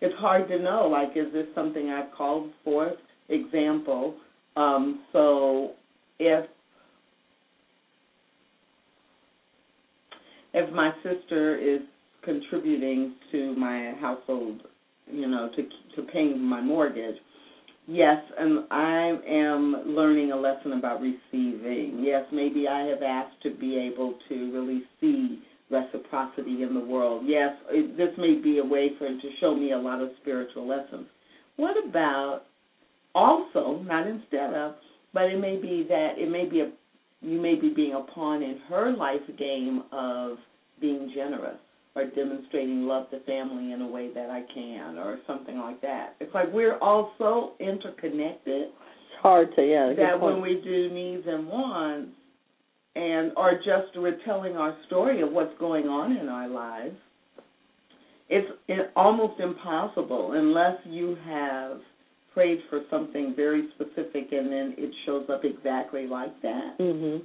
[0.00, 2.96] it's hard to know, like, is this something I've called forth?
[3.28, 4.16] Example,
[4.56, 5.72] um, so
[6.18, 6.46] if
[10.54, 11.80] if my sister is
[12.24, 14.62] contributing to my household,
[15.10, 15.62] you know, to
[15.96, 17.16] to paying my mortgage,
[17.86, 22.02] yes, and I am learning a lesson about receiving.
[22.02, 27.24] Yes, maybe I have asked to be able to really see reciprocity in the world.
[27.26, 30.68] Yes, it, this may be a way for to show me a lot of spiritual
[30.68, 31.06] lessons.
[31.56, 32.42] What about
[33.14, 34.74] also, not instead of,
[35.12, 36.70] but it may be that it may be a
[37.20, 40.38] you may be being a pawn in her life game of
[40.80, 41.58] being generous
[41.94, 46.14] or demonstrating love to family in a way that I can or something like that.
[46.20, 49.92] It's like we're all so interconnected It's hard to yeah.
[49.96, 52.12] that when we do needs and wants
[52.94, 56.96] and or just we're telling our story of what's going on in our lives,
[58.28, 61.78] it's it, almost impossible unless you have
[62.32, 66.78] prayed for something very specific and then it shows up exactly like that.
[66.78, 67.22] Mhm.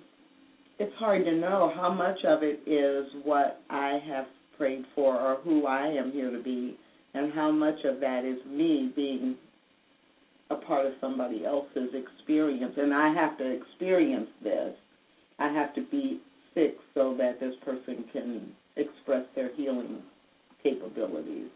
[0.80, 5.38] It's hard to know how much of it is what I have prayed for or
[5.44, 6.78] who I am here to be
[7.14, 9.36] and how much of that is me being
[10.50, 14.74] a part of somebody else's experience and I have to experience this.
[15.40, 16.20] I have to be
[16.54, 20.02] sick so that this person can express their healing
[20.64, 21.50] capabilities.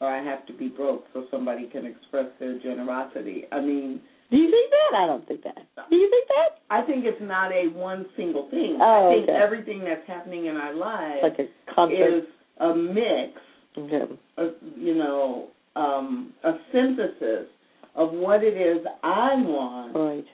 [0.00, 3.44] Or I have to be broke so somebody can express their generosity.
[3.52, 4.98] I mean, Do you think that?
[4.98, 5.56] I don't think that.
[5.88, 6.60] Do you think that?
[6.70, 8.78] I think it's not a one single thing.
[8.80, 9.38] Oh, I think okay.
[9.40, 12.18] everything that's happening in our lives Like a concert.
[12.18, 12.24] is
[12.58, 13.32] a mix
[13.76, 14.02] Okay.
[14.38, 17.48] a, you know, um, a synthesis
[17.96, 20.24] of what it is I want Right.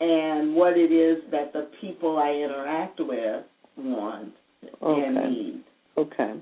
[0.00, 3.44] and what it is that the people I interact with
[3.76, 4.32] want
[4.82, 5.64] and need.
[5.96, 6.34] Okay.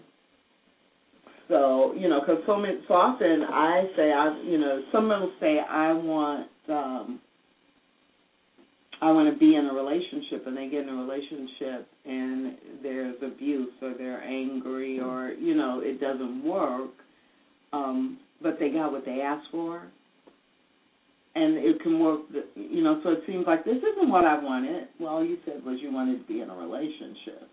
[1.48, 5.33] So you know, because so many, so often I say I, you know, someone will
[5.40, 7.20] say I want, um,
[9.03, 11.88] I want to be in a relationship, and they get in a relationship
[13.40, 16.90] abuse or they're angry or you know it doesn't work,
[17.72, 19.85] um, but they got what they asked for,
[21.35, 22.20] and it can work.
[22.55, 24.88] You know, so it seems like this isn't what I wanted.
[24.98, 27.48] Well, all you said was you wanted to be in a relationship,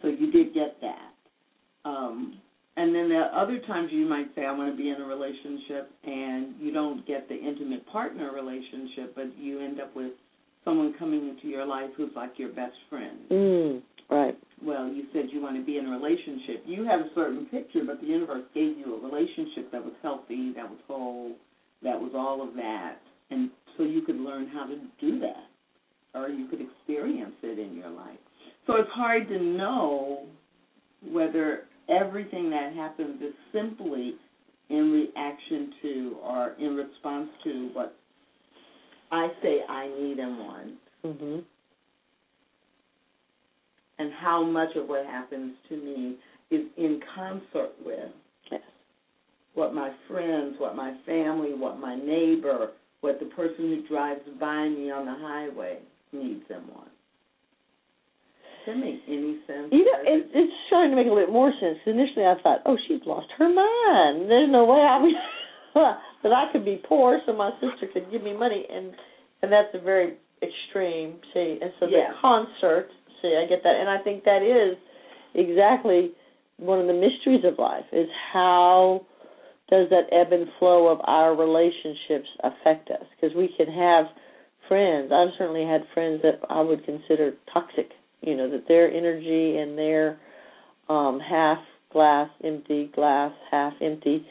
[0.00, 1.10] so you did get that.
[1.84, 2.38] Um,
[2.76, 5.04] and then there are other times you might say, I want to be in a
[5.04, 10.12] relationship, and you don't get the intimate partner relationship, but you end up with
[10.64, 13.18] someone coming into your life who's like your best friend.
[13.30, 13.82] Mm.
[15.12, 16.64] Said you want to be in a relationship.
[16.66, 20.52] You have a certain picture, but the universe gave you a relationship that was healthy,
[20.56, 21.32] that was whole,
[21.82, 22.96] that was all of that.
[23.30, 25.48] And so you could learn how to do that,
[26.14, 28.18] or you could experience it in your life.
[28.66, 30.26] So it's hard to know
[31.10, 34.14] whether everything that happens is simply
[34.70, 37.96] in reaction to or in response to what
[39.10, 41.44] I say I need and want, Mhm.
[43.98, 46.16] And how much of what happens to me
[46.50, 48.10] is in concert with
[48.50, 48.60] Yes.
[49.54, 54.68] what my friends, what my family, what my neighbor, what the person who drives by
[54.68, 55.78] me on the highway
[56.12, 56.90] needs and wants.
[58.64, 59.72] Does that make any sense?
[59.72, 61.78] You know, it, it's starting to make a little bit more sense.
[61.84, 64.30] Initially, I thought, oh, she's lost her mind.
[64.30, 65.14] There's no way I mean,
[65.74, 68.92] that I could be poor, so my sister could give me money, and
[69.42, 71.18] and that's a very extreme.
[71.34, 72.10] See, and so Yeah.
[72.10, 72.88] the concert.
[73.22, 74.76] See, I get that, and I think that is
[75.34, 76.12] exactly
[76.58, 79.06] one of the mysteries of life is how
[79.70, 83.04] does that ebb and flow of our relationships affect us?
[83.14, 84.06] Because we can have
[84.68, 85.10] friends.
[85.12, 87.90] I've certainly had friends that I would consider toxic.
[88.20, 90.18] You know that their energy and their
[90.88, 91.58] um, half
[91.92, 94.26] glass empty, glass half empty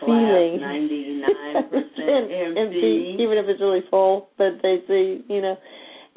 [0.00, 3.16] feeling ninety nine percent empty.
[3.18, 4.28] even if it's really full.
[4.38, 5.56] But they see, you know,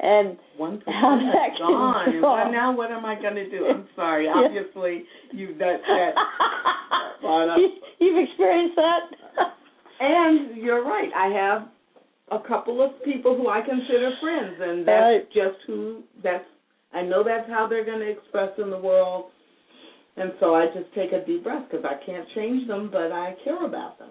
[0.02, 2.20] and One How that can gone.
[2.20, 2.44] Draw.
[2.44, 3.66] what- now what am I going to do?
[3.68, 4.24] I'm sorry.
[4.26, 4.32] Yeah.
[4.36, 6.14] Obviously, you that that
[7.58, 9.00] you, you've experienced that.
[10.02, 11.10] And you're right.
[11.14, 11.68] I have
[12.32, 15.26] a couple of people who I consider friends, and that's Right.
[15.30, 16.44] just who that's.
[16.94, 19.26] I know that's how they're going to express in the world,
[20.16, 23.34] and so I just take a deep breath because I can't change them, but I
[23.44, 24.08] care about them.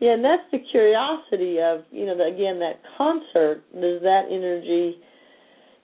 [0.00, 3.62] Yeah, and that's the curiosity of you know the, again that concert.
[3.74, 4.96] Does that energy,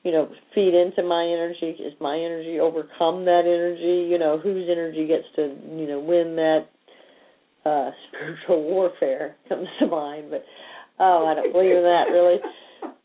[0.05, 1.77] you know, feed into my energy?
[1.83, 4.09] Is my energy overcome that energy?
[4.09, 6.67] You know, whose energy gets to you know win that
[7.69, 10.29] uh spiritual warfare comes to mind.
[10.31, 10.45] But
[11.01, 12.39] oh, I don't believe in that really.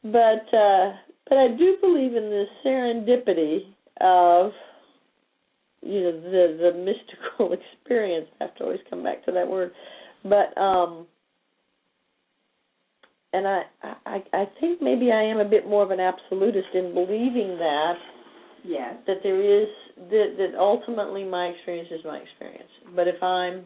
[0.03, 0.93] But uh
[1.27, 3.59] but I do believe in the serendipity
[4.01, 4.51] of
[5.81, 8.27] you know the the mystical experience.
[8.39, 9.71] I have to always come back to that word
[10.23, 11.07] but um
[13.33, 13.61] and I,
[14.05, 17.93] I I think maybe I am a bit more of an absolutist in believing that
[18.63, 18.95] Yes.
[19.07, 19.67] that there is
[20.09, 22.69] that that ultimately my experience is my experience.
[22.95, 23.65] But if I'm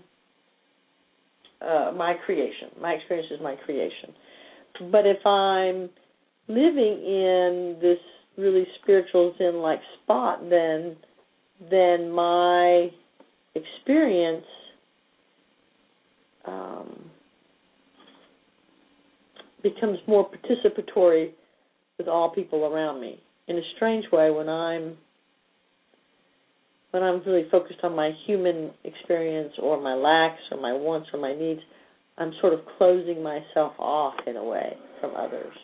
[1.62, 4.14] uh my creation, my experience is my creation.
[4.92, 5.90] But if I'm
[6.48, 8.00] living in this
[8.38, 10.96] really spiritual zen like spot then
[11.70, 12.90] then my
[13.56, 14.46] experience
[16.46, 17.10] um,
[19.64, 21.32] becomes more participatory
[21.98, 24.98] with all people around me in a strange way when I'm
[26.92, 31.20] when I'm really focused on my human experience or my lacks or my wants or
[31.20, 31.60] my needs,
[32.20, 35.56] I'm sort of closing myself off in a way from others.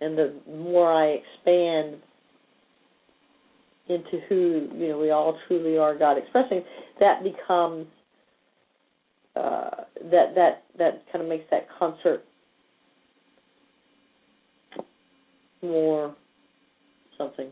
[0.00, 2.00] And the more I expand
[3.88, 6.62] into who you know we all truly are God expressing,
[7.00, 7.86] that becomes
[9.34, 9.70] uh,
[10.12, 12.24] that that that kind of makes that concert
[15.62, 16.14] more
[17.18, 17.50] something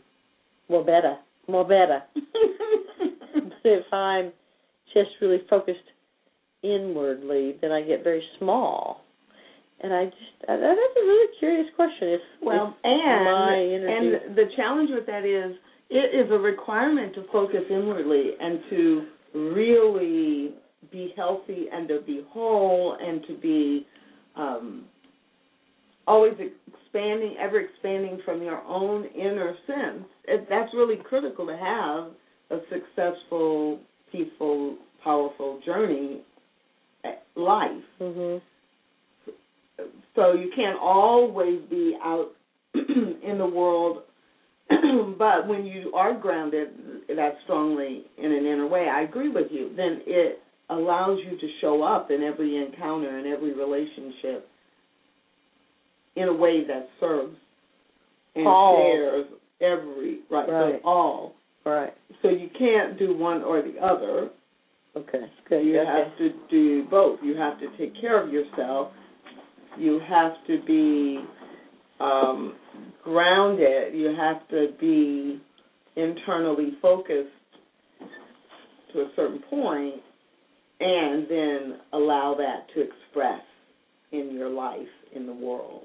[0.71, 1.17] more better,
[1.49, 2.03] more better.
[3.65, 4.33] if I'm
[4.95, 5.79] just really focused
[6.63, 9.03] inwardly, then I get very small.
[9.83, 10.17] And I just
[10.49, 12.09] uh, that's a really curious question.
[12.09, 15.57] If Well, if my and and the challenge with that is
[15.89, 20.55] it is a requirement to focus inwardly and to really
[20.93, 23.87] be healthy and to be whole and to be
[24.37, 24.85] um,
[26.11, 30.05] always expanding, ever expanding from your own inner sense.
[30.27, 32.11] It, that's really critical to have
[32.51, 33.79] a successful,
[34.11, 36.23] peaceful, powerful journey
[37.05, 37.71] at life.
[38.01, 38.43] Mhm.
[40.15, 42.33] So you can't always be out
[42.75, 44.03] in the world,
[44.69, 46.69] but when you are grounded
[47.09, 49.71] that strongly in an inner way, I agree with you.
[49.77, 54.50] Then it allows you to show up in every encounter and every relationship
[56.17, 57.37] in a way that serves
[58.35, 58.77] and All.
[58.77, 59.27] shares
[59.61, 60.81] every right, Right.
[60.83, 61.35] So all.
[61.65, 61.93] Right.
[62.23, 64.31] So you can't do one or the other.
[64.97, 65.27] Okay.
[65.49, 65.65] Good.
[65.65, 65.89] You okay.
[65.89, 67.21] have to do both.
[67.23, 68.93] You have to take care of yourself.
[69.79, 71.21] You have to be
[72.01, 72.55] um,
[73.05, 73.95] grounded.
[73.95, 75.41] You have to be
[75.97, 77.29] internally focused
[78.93, 79.95] to a certain point,
[80.81, 83.43] and then allow that to express
[84.13, 84.81] in your life
[85.15, 85.85] in the world.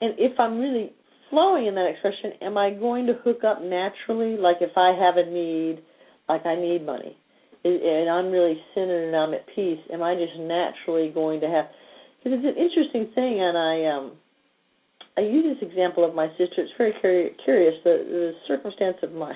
[0.00, 0.92] And if I'm really
[1.30, 4.36] flowing in that expression, am I going to hook up naturally?
[4.36, 5.82] Like if I have a need,
[6.28, 7.16] like I need money,
[7.64, 11.66] and I'm really centered and I'm at peace, am I just naturally going to have?
[12.22, 14.12] Because it's an interesting thing, and I um,
[15.16, 16.62] I use this example of my sister.
[16.62, 17.74] It's very curi- curious.
[17.84, 19.34] The, the circumstance of my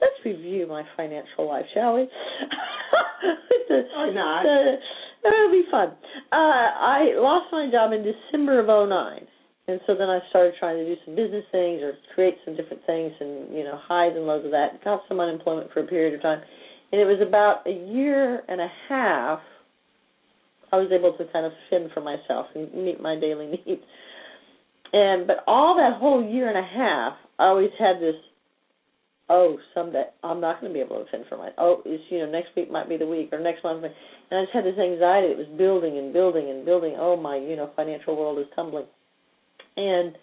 [0.00, 2.02] let's review my financial life, shall we?
[3.68, 4.42] the, Why not?
[4.42, 4.76] the-
[5.26, 5.88] it'll be fun.
[6.32, 9.26] Uh, I lost my job in December of '09.
[9.66, 12.84] And so then I started trying to do some business things or create some different
[12.86, 14.84] things and, you know, highs and lows of that.
[14.84, 16.42] Got some unemployment for a period of time.
[16.92, 19.40] And it was about a year and a half
[20.74, 23.82] I was able to kind of fend for myself and meet my daily needs.
[24.92, 28.16] And but all that whole year and a half, I always had this
[29.30, 31.50] oh, someday I'm not going to be able to fend for my.
[31.58, 33.94] Oh, it's you know next week might be the week or next month, and
[34.32, 36.96] I just had this anxiety that was building and building and building.
[36.98, 38.86] Oh my, you know, financial world is tumbling,
[39.76, 40.14] and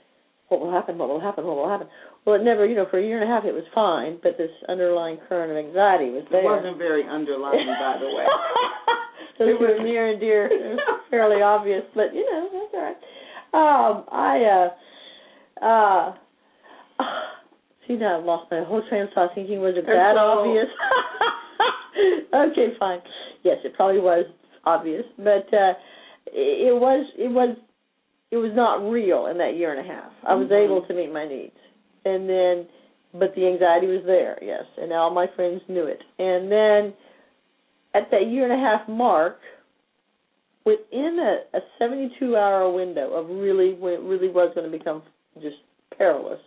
[0.49, 0.97] what will happen?
[0.97, 1.45] What will happen?
[1.45, 1.88] What will happen?
[2.26, 4.38] Well, it never, you know, for a year and a half it was fine, but
[4.38, 6.41] this underlying current of anxiety was there.
[6.41, 8.26] It wasn't very underlying, by the way.
[9.39, 10.49] Those It was- near and dear,
[11.10, 12.97] fairly obvious, but you know that's all right.
[13.54, 16.14] Um, I uh, uh,
[17.88, 19.32] see now I've lost my whole train of thought.
[19.34, 20.68] Thinking was it that obvious?
[22.52, 22.99] okay, fine.
[23.43, 24.26] Yes, it probably was
[24.66, 25.74] obvious, but uh,
[26.28, 27.58] it was it was
[28.32, 30.11] it was not real in that year and a half.
[30.25, 30.63] I was Mhm.
[30.63, 31.57] able to meet my needs,
[32.05, 32.67] and then
[33.13, 34.39] but the anxiety was there.
[34.41, 36.93] Yes, and all my friends knew it, and then
[37.93, 39.41] at that year and a half mark,
[40.63, 45.03] within a, a 72 hour window of really, when it really was going to become
[45.41, 45.57] just
[45.97, 46.39] perilous,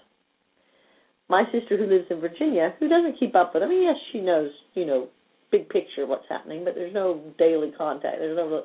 [1.29, 4.21] my sister who lives in Virginia, who doesn't keep up with, I mean, yes, she
[4.21, 5.09] knows, you know,
[5.51, 8.19] big picture what's happening, but there's no daily contact.
[8.19, 8.65] There's no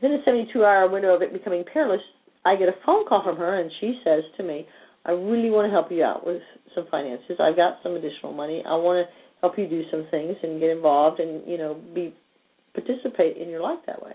[0.00, 2.00] within a 72 hour window of it becoming perilous,
[2.44, 4.66] I get a phone call from her and she says to me,
[5.04, 6.42] I really want to help you out with
[6.74, 7.38] some finances.
[7.40, 8.62] I've got some additional money.
[8.66, 12.14] I want to help you do some things and get involved and you know be
[12.74, 14.12] participate in your life that way.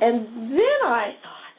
[0.00, 1.56] And then I thought,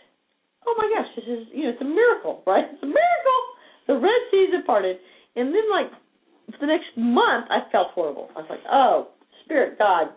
[0.65, 2.65] oh my gosh, this is you know it's a miracle, right?
[2.71, 3.41] It's a miracle.
[3.87, 4.97] The Red Seas have parted,
[5.35, 5.91] and then like
[6.51, 8.29] for the next month, I felt horrible.
[8.35, 9.09] I was like, oh,
[9.43, 10.07] Spirit, God,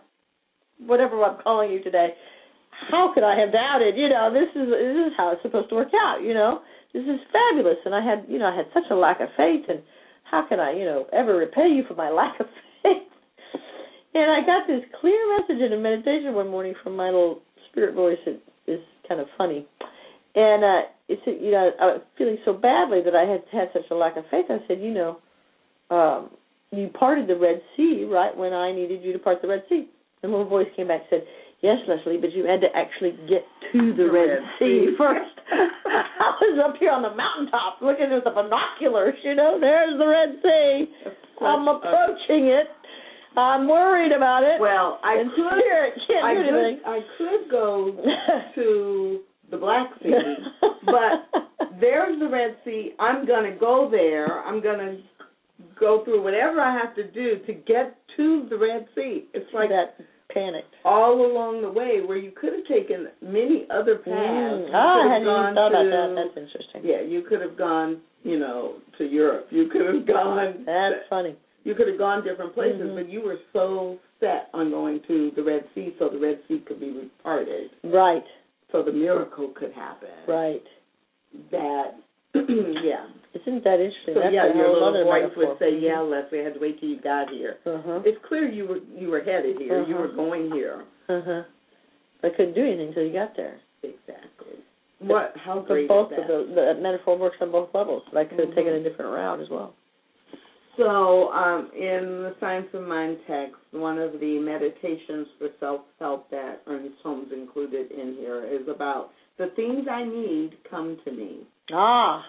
[0.79, 2.09] whatever I'm calling you today,
[2.89, 3.95] how could I have doubted?
[3.95, 6.23] You know, this is this is how it's supposed to work out.
[6.23, 6.61] You know,
[6.93, 9.65] this is fabulous, and I had you know I had such a lack of faith,
[9.69, 9.81] and
[10.23, 12.47] how can I you know ever repay you for my lack of
[12.83, 13.07] faith?
[14.13, 17.95] And I got this clear message in a meditation one morning from my little spirit
[17.95, 18.19] voice.
[18.25, 19.67] It is kind of funny,
[20.35, 23.69] and uh, it said you know I was feeling so badly that I had had
[23.73, 24.45] such a lack of faith.
[24.49, 25.17] I said, you know,
[25.89, 26.31] um,
[26.71, 29.87] you parted the Red Sea right when I needed you to part the Red Sea.
[30.21, 31.27] The little voice came back and said,
[31.61, 34.95] Yes, Lesley, but you had to actually get to the, The Red, Red Sea Sea.
[34.97, 35.37] first.
[35.53, 40.07] I was up here on the mountaintop looking with the binoculars, you know, there's the
[40.07, 40.89] Red Sea.
[41.41, 42.67] I'm uh, approaching it.
[43.37, 44.59] I'm worried about it.
[44.59, 46.79] Well, I and could, spirit can't I do anything.
[46.83, 47.95] could, I could go
[48.55, 49.19] to
[49.51, 50.35] the Black Sea,
[50.85, 51.45] but
[51.79, 52.91] there's the Red Sea.
[52.99, 54.41] I'm gonna go there.
[54.43, 54.97] I'm gonna
[55.79, 59.27] go through whatever I have to do to get to the Red Sea.
[59.33, 59.95] It's like that
[60.33, 60.73] panicked.
[60.85, 64.09] all along the way where you could have taken many other paths.
[64.09, 64.67] Mm.
[64.67, 66.15] You Ah, I hadn't even thought about to- that.
[66.15, 66.81] That's interesting.
[66.83, 69.47] Yeah, you could have gone, you know, to Europe.
[69.51, 70.63] You could have gone.
[70.65, 71.35] That's funny.
[71.63, 72.95] you could have gone different places, Mhm.
[72.95, 76.57] but you were so set on going to the Red Sea so the Red Sea
[76.65, 78.25] could be reparted, Right,
[78.71, 80.09] so the miracle could happen.
[80.27, 80.63] right.
[81.51, 81.95] That,
[82.33, 83.05] yeah.
[83.33, 84.13] Isn't that interesting?
[84.15, 86.89] So That's yeah, your little voice would say, "Yeah, Lesley, I had to wait till
[86.89, 88.01] you got here." Uh-huh.
[88.05, 89.83] It's clear you were you were headed here.
[89.87, 90.07] You Uh-huh.
[90.07, 90.83] were going here.
[91.07, 91.43] Uh-huh.
[92.23, 93.59] I couldn't do anything until you got there.
[93.83, 94.59] Exactly.
[94.99, 95.33] What?
[95.37, 96.27] How But great both is of that?
[96.27, 98.03] those, the metaphor works on both levels.
[98.11, 98.55] But I could have Mhm.
[98.55, 99.73] taken a different route as well.
[100.77, 106.29] So, um, in the Science of Mind text, one of the meditations for self help
[106.29, 111.45] that Ernest Holmes included in here is about the things I need come to me.
[111.73, 112.25] Ah.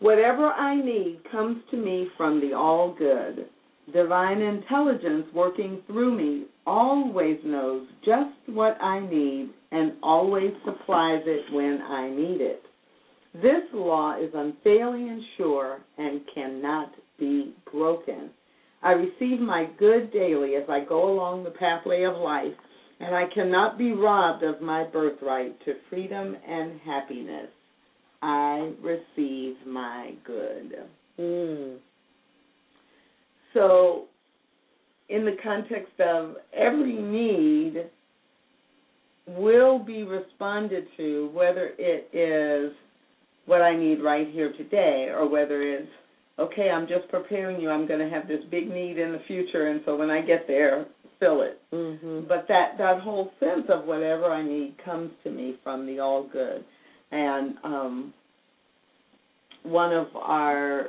[0.00, 3.46] Whatever I need comes to me from the all good.
[3.92, 11.52] Divine intelligence working through me always knows just what I need and always supplies it
[11.52, 12.62] when I need it.
[13.34, 18.30] This law is unfailing and sure and cannot be broken.
[18.82, 22.56] I receive my good daily as I go along the pathway of life,
[23.00, 27.48] and I cannot be robbed of my birthright to freedom and happiness.
[28.22, 30.74] I receive my good.
[31.18, 31.76] Mm.
[33.54, 34.04] So,
[35.08, 37.86] in the context of every need
[39.26, 42.76] will be responded to, whether it is
[43.46, 45.88] what I need right here today or whether it's,
[46.38, 49.68] okay, I'm just preparing you, I'm going to have this big need in the future,
[49.68, 50.86] and so when I get there,
[51.18, 51.60] fill it.
[51.72, 52.28] Mm-hmm.
[52.28, 56.28] But that, that whole sense of whatever I need comes to me from the all
[56.32, 56.64] good.
[57.12, 58.14] And um,
[59.62, 60.86] one of our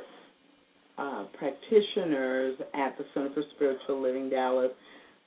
[0.98, 4.70] uh, practitioners at the Center for Spiritual Living Dallas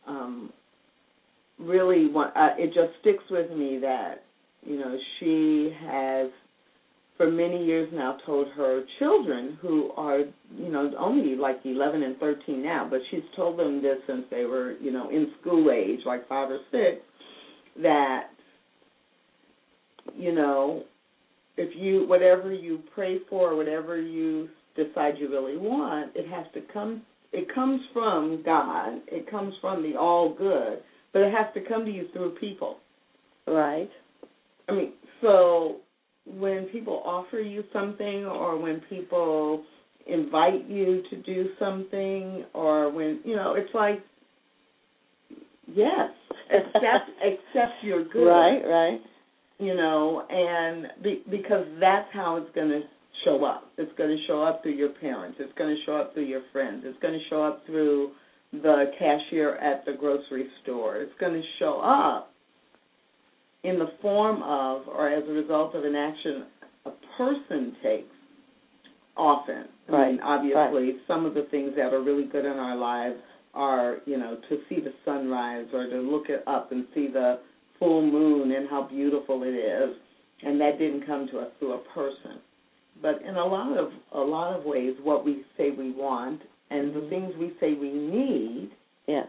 [0.07, 0.51] um,
[1.59, 4.23] really want, uh, it just sticks with me that
[4.63, 6.29] you know she has
[7.17, 12.17] for many years now told her children who are you know only like 11 and
[12.17, 15.99] 13 now but she's told them this since they were you know in school age
[16.05, 16.83] like 5 or 6
[17.81, 18.29] that
[20.15, 20.83] you know
[21.57, 26.61] if you whatever you pray for whatever you decide you really want it has to
[26.73, 27.01] come
[27.31, 30.79] it comes from God it comes from the all good
[31.13, 32.77] but it has to come to you through people
[33.47, 33.89] Right.
[34.67, 35.77] I mean, so
[36.25, 39.63] when people offer you something or when people
[40.07, 44.03] invite you to do something or when, you know, it's like
[45.67, 46.09] yes,
[46.51, 48.27] accept accept your good.
[48.27, 49.01] Right, right.
[49.57, 52.81] You know, and be, because that's how it's going to
[53.23, 53.71] show up.
[53.77, 55.37] It's going to show up through your parents.
[55.39, 56.83] It's going to show up through your friends.
[56.85, 58.11] It's going to show up through
[58.51, 60.97] the cashier at the grocery store.
[60.97, 62.31] It's going to show up
[63.63, 66.45] in the form of or as a result of an action
[66.85, 68.07] a person takes
[69.17, 69.65] often.
[69.87, 73.17] I mean, Right, obviously, some of the things that are really good in our lives
[73.53, 77.39] are, you know, to see the sunrise or to look it up and see the
[77.79, 79.95] full moon and how beautiful it is.
[80.43, 82.39] And that didn't come to us through a person.
[83.01, 86.93] But in a lot of a lot of ways, what we say we want and
[86.93, 87.09] the Mhm.
[87.09, 88.71] things we say we need,
[89.07, 89.27] Yes.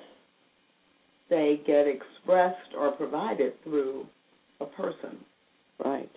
[1.28, 4.06] they get expressed or provided through
[4.60, 5.24] a person.
[5.84, 6.10] Right.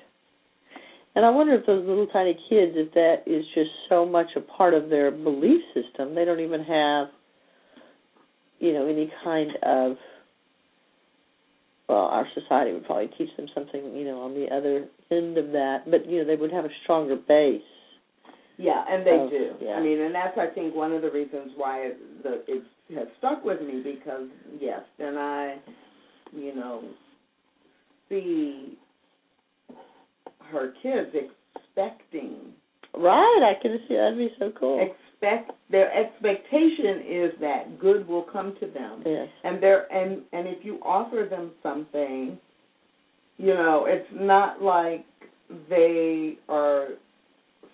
[1.16, 4.42] And I wonder if those little tiny kids, if that is just so much a
[4.42, 7.10] part of their belief system, they don't even have,
[8.60, 9.98] you know, any kind of.
[11.90, 15.52] Well, our society would probably teach them something, you know, on the other end of
[15.54, 17.62] that, but you know, they would have a stronger base.
[18.58, 19.56] Yeah, and they Oh, do.
[19.60, 19.72] yeah.
[19.72, 22.64] I mean, and that's I think one of the reasons why it, the it
[22.96, 24.28] has stuck with me because
[24.62, 25.58] yes, then I,
[26.32, 26.84] you know,
[28.08, 28.78] see
[30.52, 32.54] her kids expecting
[32.96, 34.94] Right, I can see that'd be so cool.
[35.22, 39.04] Expect their expectation is that good will come to them.
[39.06, 39.28] yes.
[39.44, 42.38] And they're and and if you offer them something,
[43.38, 45.06] you know, it's not like
[45.70, 46.90] they are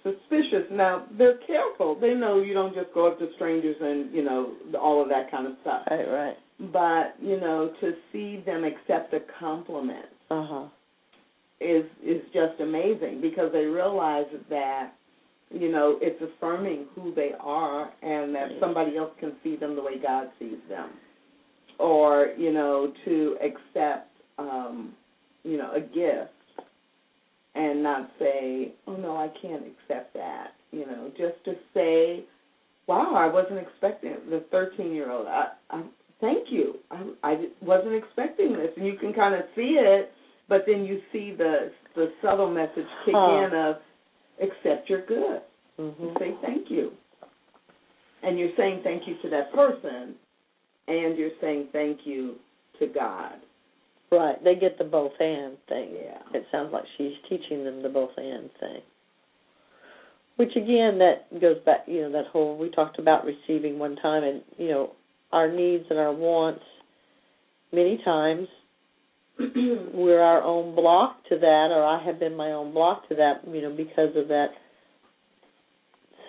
[0.03, 0.65] suspicious.
[0.71, 1.97] Now they're careful.
[1.99, 5.31] They know you don't just go up to strangers and you know all of that
[5.31, 5.83] kind of stuff.
[5.89, 6.35] Right, right.
[6.71, 10.67] But you know, to see them accept a compliment Uh huh.
[11.59, 14.93] is is just amazing because they realize that
[15.55, 19.81] you know it's affirming who they are and that somebody else can see them the
[19.81, 20.89] way God sees them.
[21.79, 24.93] Or you know to accept um
[25.43, 26.31] you know a gift
[27.55, 32.25] and not say oh no I can't accept that you know just to say
[32.87, 35.83] wow I wasn't expecting the 13 year old I, I
[36.21, 36.75] thank you.
[36.91, 38.69] I I wasn't expecting this.
[38.77, 40.11] And you can kind of see it
[40.47, 43.47] but then you see the the subtle message kick Huh.
[43.47, 43.75] in of
[44.41, 45.41] accept your good
[45.79, 45.99] Mhm.
[45.99, 46.95] and say thank you.
[48.23, 50.15] And you're saying thank you to that person
[50.87, 52.39] and you're saying thank you
[52.79, 53.33] to God.
[54.11, 55.95] Right, they get the both and thing.
[55.95, 56.21] Yeah.
[56.33, 58.81] It sounds like she's teaching them the both and thing.
[60.37, 64.23] Which again, that goes back, you know, that whole we talked about receiving one time,
[64.23, 64.91] and you know,
[65.31, 66.63] our needs and our wants.
[67.71, 68.47] Many times,
[69.93, 73.41] we're our own block to that, or I have been my own block to that,
[73.47, 74.49] you know, because of that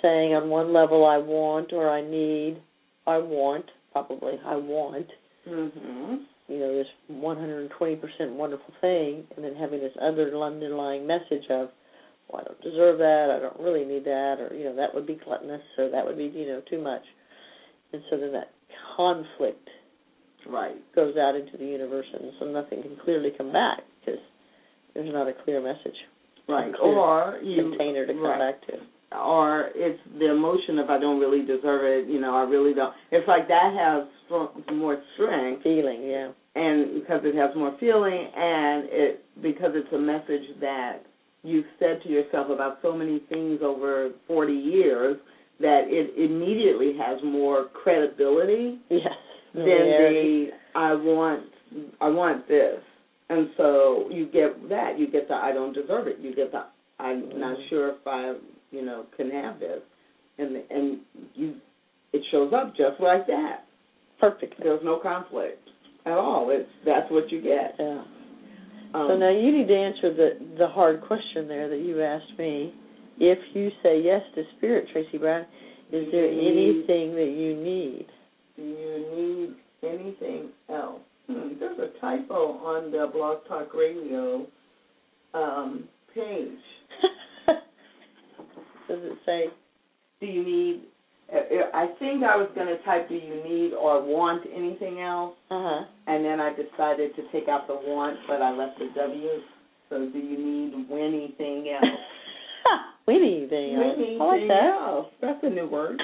[0.02, 2.60] saying on one level I want or I need,
[3.06, 5.06] I want, probably I want,
[5.46, 6.26] Mhm.
[6.48, 11.70] you know, this 120% wonderful thing, and then having this other underlying message of,
[12.28, 15.06] well, I don't deserve that, I don't really need that, or, you know, that would
[15.06, 17.04] be gluttonous, or that would be, you know, too much.
[17.92, 18.50] And so then that
[18.96, 19.70] conflict
[20.48, 20.76] Right.
[20.94, 24.20] goes out into the universe, and so nothing can clearly come back because
[24.94, 25.96] there's not a clear message,
[26.48, 26.72] Right.
[26.80, 28.38] Or you container to come right.
[28.52, 29.18] back to.
[29.18, 32.94] or it's the emotion of I don't really deserve it, you know, I really don't.
[33.10, 36.30] It's like that has strong, more strength, Feeling, yeah.
[36.54, 41.02] and because it has more feeling, and it because it's a message that
[41.42, 45.16] you've said to yourself about so many things over 40 years
[45.60, 49.02] that it immediately has more credibility Yes.
[49.64, 51.44] Than the I want
[52.00, 52.80] I want this,
[53.28, 56.18] and so you get that you get the I don't deserve it.
[56.20, 56.64] You get the
[56.98, 57.68] I'm not Mhm.
[57.68, 58.34] sure if I
[58.70, 59.80] you know can have this,
[60.38, 61.00] and and
[61.34, 61.54] you
[62.12, 63.64] it shows up just like that.
[64.20, 64.54] Perfect.
[64.62, 65.68] There's no conflict
[66.06, 66.50] at all.
[66.50, 67.76] It's that's what you get.
[67.78, 68.02] Yeah.
[68.94, 72.38] Um, So now you need to answer the the hard question there that you asked
[72.38, 72.72] me.
[73.18, 75.46] If you say yes to spirit, Tracy Brown,
[75.90, 78.06] is there anything that you need?
[78.56, 81.00] Do you need anything else?
[81.28, 84.46] Hmm, there's a typo on the Blog Talk Radio
[85.34, 85.84] um,
[86.14, 86.50] page.
[88.88, 89.44] Does it say?
[90.20, 90.82] do you need
[91.30, 91.36] uh,
[91.74, 95.60] I think I was going to type do you need or want anything else Uh
[95.60, 95.84] huh.
[96.06, 99.28] and then I decided to take out the want but I left the W
[99.90, 101.84] so do you need anything else
[103.08, 103.94] Anything else?
[103.98, 104.78] anything I like that.
[104.80, 106.00] else that's a new word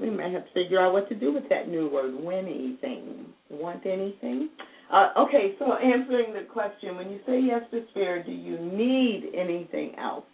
[0.00, 3.26] we may have to figure out what to do with that new word when anything.
[3.50, 4.50] Want anything?
[4.92, 9.30] Uh, okay so answering the question when you say yes to spirit do you need
[9.34, 10.24] anything else?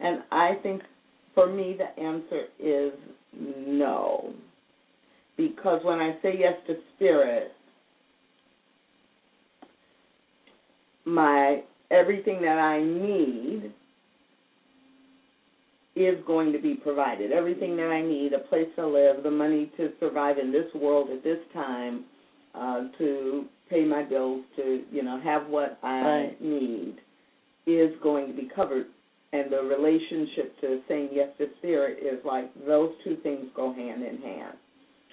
[0.00, 0.82] And I think
[1.34, 2.92] for me, the answer is
[3.36, 4.32] no.
[5.36, 7.52] Because when I say yes to spirit,
[11.04, 13.72] my everything that I need
[15.96, 17.30] is going to be provided.
[17.32, 21.08] Everything that I need, a place to live, the money to survive in this world
[21.10, 22.04] at this time,
[22.54, 26.40] uh, to pay my bills, to you know have what I Right.
[26.42, 26.96] need,
[27.66, 28.86] is going to be covered
[29.32, 34.02] and the relationship to saying yes to spirit is like those two things go hand
[34.02, 34.54] in hand.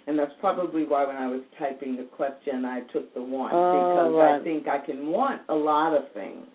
[0.08, 3.72] And that's probably why when I was typing the question, I took the want Oh,
[3.72, 4.40] because right.
[4.40, 6.46] I think I can want a lot of things.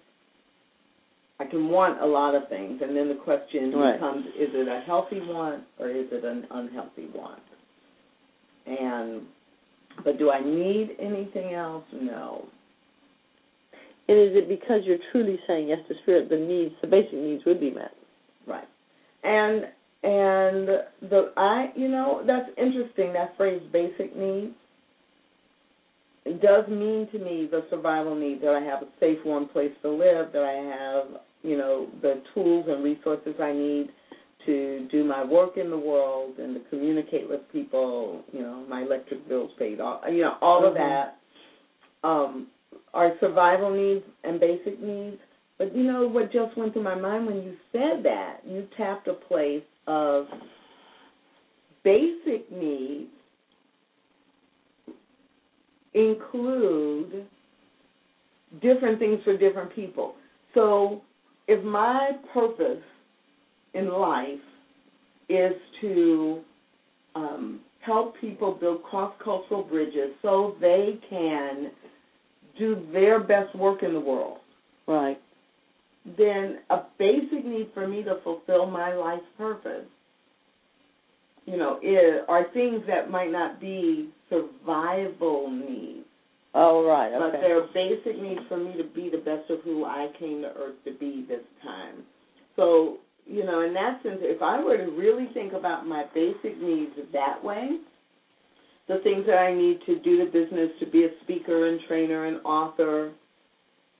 [1.38, 3.94] I can want a lot of things, and then the question Right.
[3.94, 7.42] becomes: Is it a healthy want or is it an unhealthy want?
[8.66, 9.26] And
[10.04, 11.84] but do I need anything else?
[11.92, 12.46] No.
[14.08, 17.44] And is it because you're truly saying yes to spirit, the needs, the basic needs
[17.44, 17.92] would be met?
[18.46, 18.68] Right.
[19.24, 19.64] And
[20.02, 20.68] and
[21.10, 24.54] the I you know, that's interesting, that phrase basic needs.
[26.26, 29.70] It does mean to me the survival need that I have a safe, warm place
[29.82, 33.90] to live, that I have, you know, the tools and resources I need
[34.44, 38.82] to do my work in the world and to communicate with people, you know, my
[38.82, 40.78] electric bills paid, all you know, all of Mhm.
[40.78, 41.16] that.
[42.02, 42.48] Um,
[42.92, 45.20] are survival needs and basic needs.
[45.58, 48.40] But you know what just went through my mind when you said that?
[48.44, 50.28] You tapped a place of
[51.82, 53.15] basic needs
[55.96, 57.26] include
[58.62, 60.14] different things for different people.
[60.54, 61.02] So
[61.48, 62.82] if my purpose
[63.74, 64.38] in life
[65.28, 66.40] is to
[67.14, 71.70] um, help people build cross cultural bridges so they can
[72.58, 74.38] do their best work in the world,
[74.88, 75.18] Right.
[76.16, 79.86] then a basic need for me to fulfill my life's purpose,
[81.46, 86.04] you know, is, are things that might not be survival needs,
[86.58, 87.12] Oh, right.
[87.12, 87.18] Okay.
[87.20, 90.48] but they're basic needs for me to be the best of who I came to
[90.48, 92.02] Earth to be this time.
[92.56, 96.60] So, you know, in that sense, if I were to really think about my basic
[96.60, 97.78] needs that way,
[98.88, 102.24] the things that I need to do the business, to be a speaker and trainer
[102.24, 103.12] and author,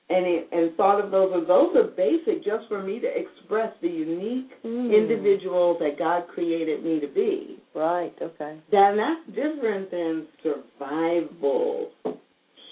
[0.09, 3.73] and it, and thought of those, as those are basic just for me to express
[3.83, 4.91] the unique Hmm.
[4.93, 7.59] individual that God created me to be.
[7.75, 8.15] Right.
[8.21, 8.59] Okay.
[8.71, 11.91] Then that's different than survival,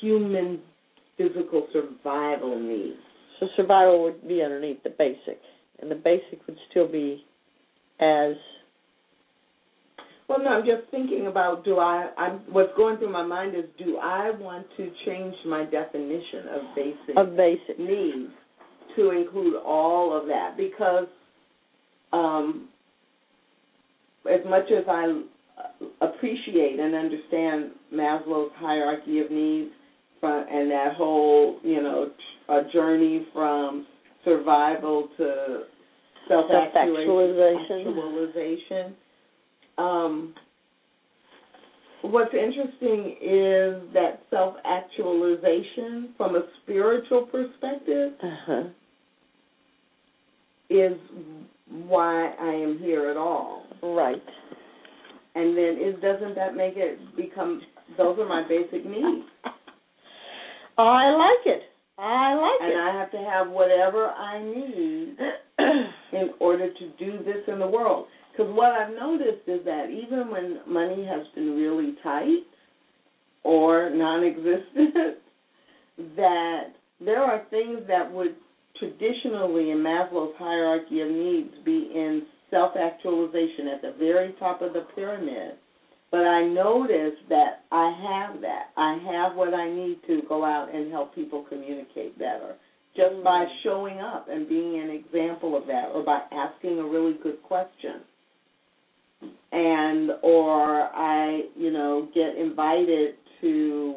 [0.01, 0.61] human
[1.17, 2.99] physical survival needs.
[3.41, 5.41] So survival would be underneath the basic,
[5.81, 7.25] and the basic would still be
[8.01, 8.35] as
[10.29, 12.11] Well, no, I'm just thinking about do I?
[12.17, 16.63] I'm what's going through my mind is do I want to change my definition of
[16.75, 17.79] basic of basic.
[17.79, 18.33] needs
[18.97, 21.07] to include all of that because
[22.13, 22.69] um,
[24.31, 25.23] as much as I
[26.01, 29.71] appreciate and understand Maslow's hierarchy of needs
[30.21, 32.11] from, and that whole, you know,
[32.49, 33.87] a journey from
[34.25, 35.65] survival to
[36.29, 37.85] self-actualization.
[37.85, 38.97] Self-actualization.
[39.79, 40.35] Um,
[42.03, 48.63] what's interesting is that self-actualization from a spiritual perspective uh-huh.
[50.71, 50.97] is
[51.69, 53.65] why I am here at all.
[53.83, 54.23] Right.
[55.35, 57.61] And then it doesn't that make it become
[57.97, 59.27] those are my basic needs.
[60.79, 61.63] I like it.
[61.99, 62.77] I like and it.
[62.77, 65.17] And I have to have whatever I need
[66.13, 68.07] in order to do this in the world.
[68.35, 72.43] Because what I've noticed is that even when money has been really tight
[73.45, 75.19] or non existent,
[76.17, 78.35] that there are things that would
[78.79, 84.73] traditionally in Maslow's hierarchy of needs be in self actualization at the very top of
[84.73, 85.53] the pyramid.
[86.11, 87.91] But I notice that I
[88.31, 88.71] have that.
[88.77, 92.57] I have what I need to go out and help people communicate better
[92.97, 93.53] just by mm-hmm.
[93.63, 98.03] showing up and being an example of that or by asking a really good question.
[99.53, 103.97] And or I, you know, get invited to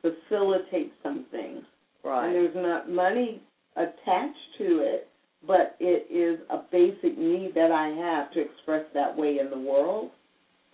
[0.00, 1.62] facilitate something.
[2.02, 2.26] Right.
[2.26, 3.42] And there's not money
[3.76, 5.08] attached to it,
[5.46, 9.58] but it is a basic need that I have to express that way in the
[9.58, 10.10] world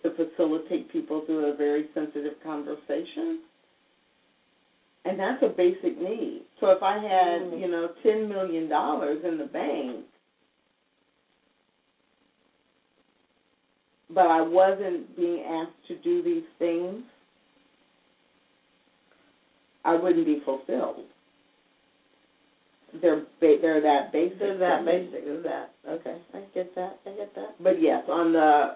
[0.03, 3.41] to facilitate people through a very sensitive conversation.
[5.03, 6.43] And that's a basic need.
[6.59, 7.59] So if I had, mm.
[7.59, 10.05] you know, ten million dollars in the bank,
[14.13, 17.03] but I wasn't being asked to do these things,
[19.83, 21.05] I wouldn't be fulfilled.
[23.01, 24.39] They're they're that basic.
[24.39, 25.23] They're that basic.
[25.25, 26.17] Is that okay?
[26.33, 26.99] I get that.
[27.05, 27.55] I get that.
[27.63, 28.75] But yes, on the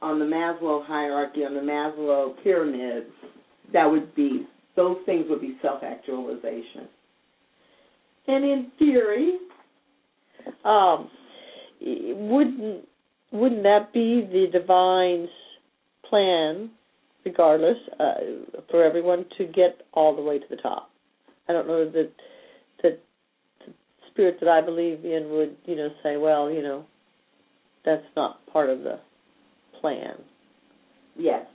[0.00, 3.06] on the Maslow hierarchy, on the Maslow pyramid,
[3.72, 6.88] that would be those things would be self actualization.
[8.28, 9.38] And in theory,
[10.64, 11.10] um,
[11.80, 12.88] wouldn't
[13.36, 15.28] wouldn't that be the divine's
[16.08, 16.70] plan,
[17.24, 18.14] regardless, uh,
[18.70, 20.90] for everyone to get all the way to the top?
[21.48, 22.10] I don't know that
[22.82, 23.00] that
[24.10, 26.84] spirit that I believe in would, you know, say, well, you know,
[27.84, 28.98] that's not part of the
[29.80, 30.14] plan.
[31.16, 31.46] Yes.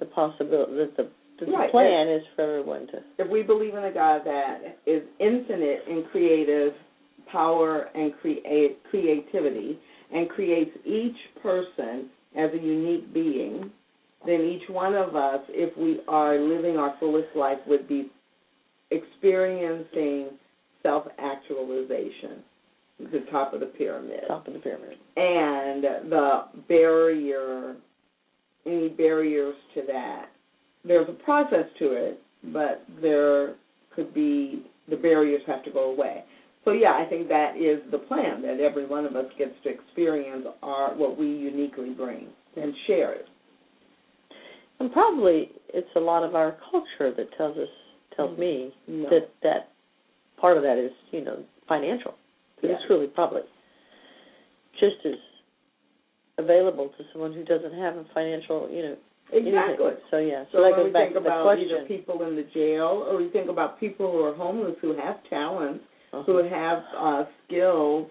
[0.00, 1.10] The possibility that the,
[1.44, 1.70] the right.
[1.70, 3.00] plan if, is for everyone to.
[3.18, 6.72] If we believe in a God that is infinite in creative
[7.30, 9.78] power and create creativity
[10.12, 13.70] and creates each person as a unique being,
[14.24, 18.10] then each one of us, if we are living our fullest life, would be
[18.90, 20.30] experiencing
[20.82, 22.42] self actualization,
[22.98, 24.20] the top of the pyramid.
[24.28, 24.96] Top of the pyramid.
[25.16, 27.76] And the barrier,
[28.64, 30.26] any barriers to that.
[30.84, 32.22] There's a process to it,
[32.52, 33.54] but there
[33.94, 36.24] could be, the barriers have to go away.
[36.66, 39.70] So yeah, I think that is the plan that every one of us gets to
[39.70, 43.26] experience our what we uniquely bring and share it.
[44.80, 47.68] And probably it's a lot of our culture that tells us
[48.16, 48.40] tells mm-hmm.
[48.40, 49.08] me no.
[49.10, 49.68] that that
[50.40, 52.14] part of that is you know financial.
[52.62, 52.70] Yeah.
[52.72, 53.42] It's really probably
[54.80, 55.14] just as
[56.36, 58.96] available to someone who doesn't have a financial you know
[59.32, 59.86] Exactly.
[59.86, 60.02] Anything.
[60.10, 60.44] So yeah.
[60.52, 61.66] So, so that goes back think to the question.
[61.66, 65.16] either people in the jail, or we think about people who are homeless who have
[65.28, 65.82] talents.
[66.24, 68.08] Who have uh, skills,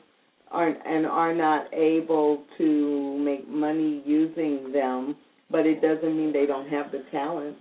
[0.51, 5.15] are and are not able to make money using them,
[5.51, 7.57] but it doesn't mean they don't have the talent.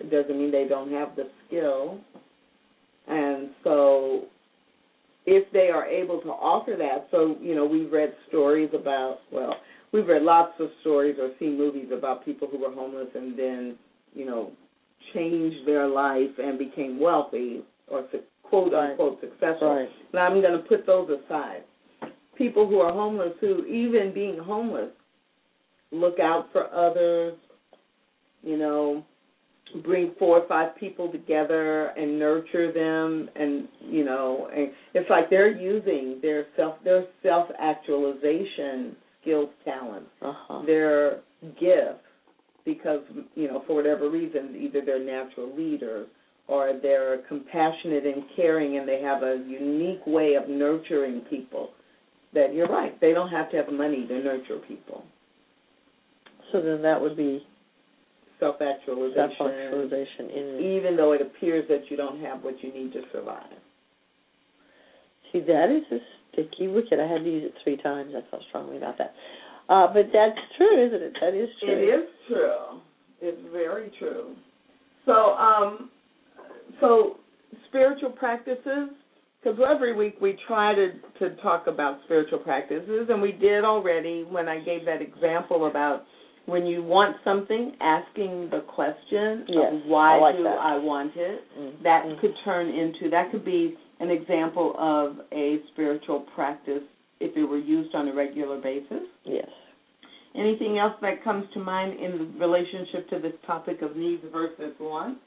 [0.00, 1.98] It doesn't mean they don't have the skill.
[3.08, 4.24] And so
[5.26, 9.54] if they are able to offer that, so, you know, we've read stories about, well,
[9.92, 13.76] we've read lots of stories or seen movies about people who were homeless and then,
[14.14, 14.52] you know,
[15.14, 18.04] changed their life and became wealthy or
[18.48, 19.74] quote unquote successful.
[19.74, 19.88] Right.
[20.12, 21.64] Now I'm going to put those aside.
[22.36, 24.90] People who are homeless, who even being homeless,
[25.90, 27.34] look out for others,
[28.42, 29.04] you know,
[29.84, 35.28] bring four or five people together and nurture them and you know and it's like
[35.30, 40.62] they're using their self their self actualization skills talents uh-huh.
[40.64, 41.20] their
[41.60, 42.04] gifts
[42.64, 43.00] because
[43.34, 46.08] you know for whatever reason either they're natural leaders
[46.48, 51.70] or they're compassionate and caring and they have a unique way of nurturing people
[52.34, 55.04] that you're right they don't have to have money to nurture people
[56.52, 57.46] so then that would be
[58.40, 60.30] self-actualization, self-actualization
[60.60, 63.50] even though it appears that you don't have what you need to survive.
[65.32, 65.98] See, that is a
[66.32, 66.98] sticky wicket.
[66.98, 68.14] I had to use it three times.
[68.16, 69.12] I felt strongly about that.
[69.68, 71.12] Uh, but that's true, isn't it?
[71.20, 71.70] That is true.
[71.70, 72.80] It is true.
[73.20, 74.34] It's very true.
[75.04, 75.90] So, um,
[76.80, 77.16] so
[77.68, 78.90] spiritual practices.
[79.40, 80.88] Because every week we try to
[81.20, 86.02] to talk about spiritual practices, and we did already when I gave that example about
[86.46, 90.58] when you want something, asking the question Yes, of why I like do that.
[90.58, 91.44] I want it.
[91.56, 91.82] Mm.
[91.84, 92.18] That Mm.
[92.20, 96.82] could turn into that could be an example of a spiritual practice
[97.20, 99.06] if it were used on a regular basis.
[99.24, 99.48] Yes.
[100.34, 105.20] Anything else that comes to mind in relationship to this topic of needs versus wants?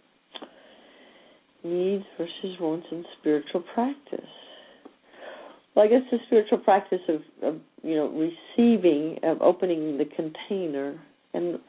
[1.64, 4.20] Needs versus wants in spiritual practice.
[5.76, 11.00] Well, I guess the spiritual practice of, of you know receiving, of opening the container,
[11.34, 11.60] and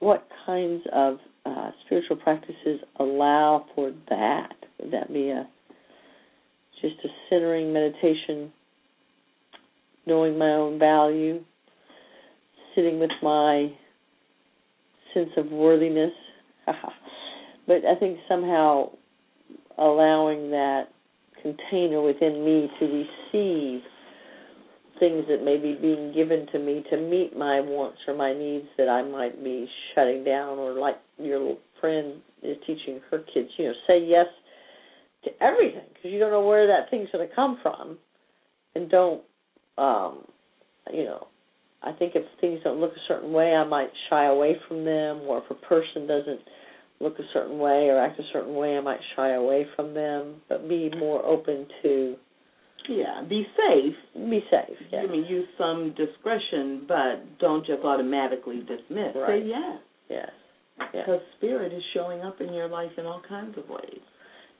[0.00, 4.54] what kinds of uh, spiritual practices allow for that?
[4.80, 5.46] Would that be a
[6.80, 8.50] just a centering meditation,
[10.06, 11.44] knowing my own value,
[12.74, 13.68] sitting with my
[15.14, 16.12] sense of worthiness?
[17.70, 18.90] but I think somehow
[19.78, 20.86] allowing that
[21.40, 23.82] container within me to receive
[24.98, 28.66] things that may be being given to me to meet my wants or my needs
[28.76, 33.50] that I might be shutting down, or like your little friend is teaching her kids,
[33.56, 34.26] you know, say yes
[35.22, 37.96] to everything because you don't know where that thing's going to come from,
[38.74, 39.22] and don't,
[39.78, 40.24] um,
[40.92, 41.28] you know.
[41.82, 45.20] I think if things don't look a certain way, I might shy away from them,
[45.20, 46.40] or if a person doesn't
[47.00, 50.36] look a certain way or act a certain way, I might shy away from them,
[50.48, 52.16] but be more open to
[52.88, 53.94] Yeah, be safe.
[54.14, 54.76] be safe.
[54.92, 55.06] Yes.
[55.08, 59.14] I mean, use some discretion, but don't just automatically dismiss.
[59.16, 59.42] Right.
[59.42, 59.78] Say yes,
[60.08, 60.30] Yes.
[60.94, 61.04] Yes.
[61.06, 64.00] because spirit is showing up in your life in all kinds of ways.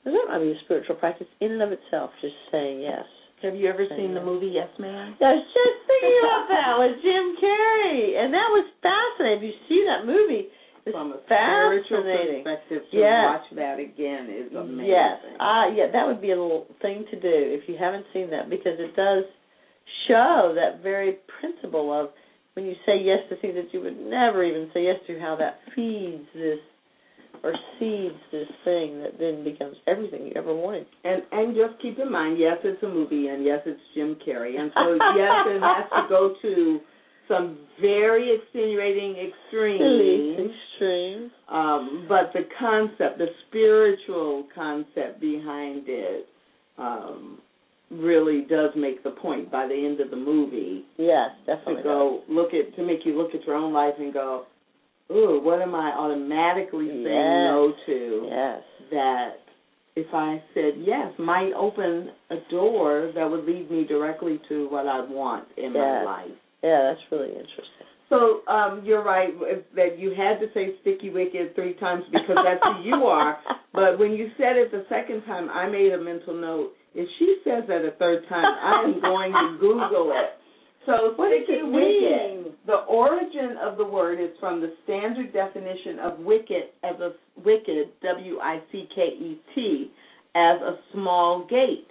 [0.05, 3.05] And that might be a spiritual practice in and of itself, just saying yes.
[3.43, 5.17] Have you ever seen the movie Yes Man?
[5.19, 9.37] I was just thinking about that with Jim Carrey, and that was fascinating.
[9.37, 10.49] If you see that movie,
[10.89, 13.23] From a spiritual perspective, to Yes.
[13.25, 14.85] watch that again is amazing.
[14.85, 18.29] Yes, uh, yeah, that would be a little thing to do if you haven't seen
[18.31, 19.25] that because it does
[20.07, 22.09] show that very principle of
[22.53, 25.35] when you say yes to things that you would never even say yes to, how
[25.35, 26.59] that feeds this
[27.43, 30.85] or seeds this thing that then becomes everything you ever wanted.
[31.03, 34.59] And and just keep in mind, yes, it's a movie, and yes, it's Jim Carrey,
[34.59, 36.79] and so yes, it has to go to
[37.31, 40.51] some very extenuating extremes.
[40.51, 41.31] extreme.
[41.49, 46.27] Um, but the concept, the spiritual concept behind it,
[46.77, 47.39] um,
[47.91, 51.75] really does make the point by the end of the movie Yes, definitely.
[51.75, 54.45] to go look at to make you look at your own life and go,
[55.11, 57.11] ooh, what am I automatically saying Yes.
[57.11, 58.27] no to?
[58.29, 58.61] Yes.
[58.91, 59.31] That
[59.97, 64.87] if I said yes might open a door that would lead me directly to what
[64.87, 66.31] I want in my life.
[66.63, 67.87] Yeah, that's really interesting.
[68.09, 69.29] So um, you're right
[69.75, 73.37] that you had to say sticky wicket three times because that's who you are.
[73.73, 76.73] But when you said it the second time, I made a mental note.
[76.93, 80.31] If she says that a third time, I am going to Google it.
[80.85, 82.57] So What sticky it wicked.
[82.67, 87.11] The origin of the word is from the standard definition of wicket as a
[87.45, 89.91] wicked, W I C K E T,
[90.35, 91.87] as a small gate.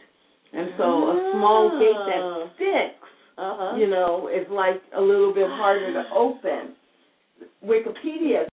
[0.53, 2.45] And so a small gate Ah.
[2.45, 3.00] that sticks
[3.41, 3.77] Uh-huh.
[3.77, 6.77] you know, is like a little bit harder to open.
[7.65, 8.47] Wikipedia,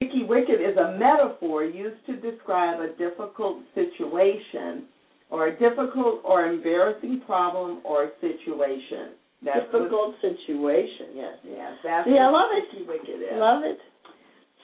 [0.00, 4.84] Wiki Wicked is a metaphor used to describe a difficult situation
[5.30, 9.12] or a difficult or embarrassing problem or situation.
[9.42, 11.34] That's what- Difficult situation, yes.
[11.44, 12.64] yeah, that's Yeah, I what love it.
[12.72, 13.32] Wiki Wicked is.
[13.38, 13.78] Love it.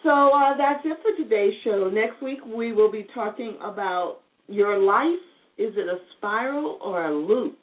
[0.03, 1.89] So uh, that's it for today's show.
[1.89, 4.19] Next week we will be talking about
[4.49, 5.21] your life.
[5.59, 7.57] Is it a spiral or a loop?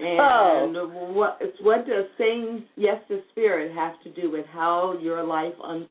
[0.00, 1.12] And oh.
[1.12, 5.88] what what does saying yes to spirit have to do with how your life un-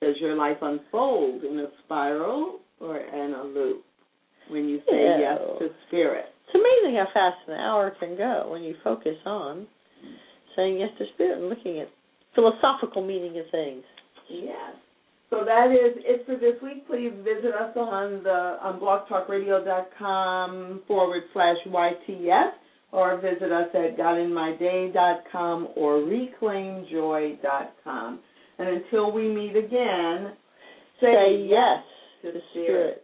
[0.00, 3.84] does your life unfold in a spiral or in a loop
[4.48, 5.18] when you say Yeah.
[5.18, 6.26] yes to spirit?
[6.46, 9.66] It's amazing how fast an hour can go when you focus on
[10.56, 11.88] saying yes to spirit and looking at
[12.34, 13.82] philosophical meaning of things.
[14.30, 14.74] Yes.
[15.34, 16.86] So that is it for this week.
[16.86, 22.50] Please visit us on the on blogtalkradio.com forward slash YTF
[22.92, 28.20] or visit us at godinmyday.com or reclaimjoy.com.
[28.58, 30.36] And until we meet again,
[31.00, 31.82] Say yes
[32.22, 32.52] to the spirit.
[32.52, 33.03] spirit.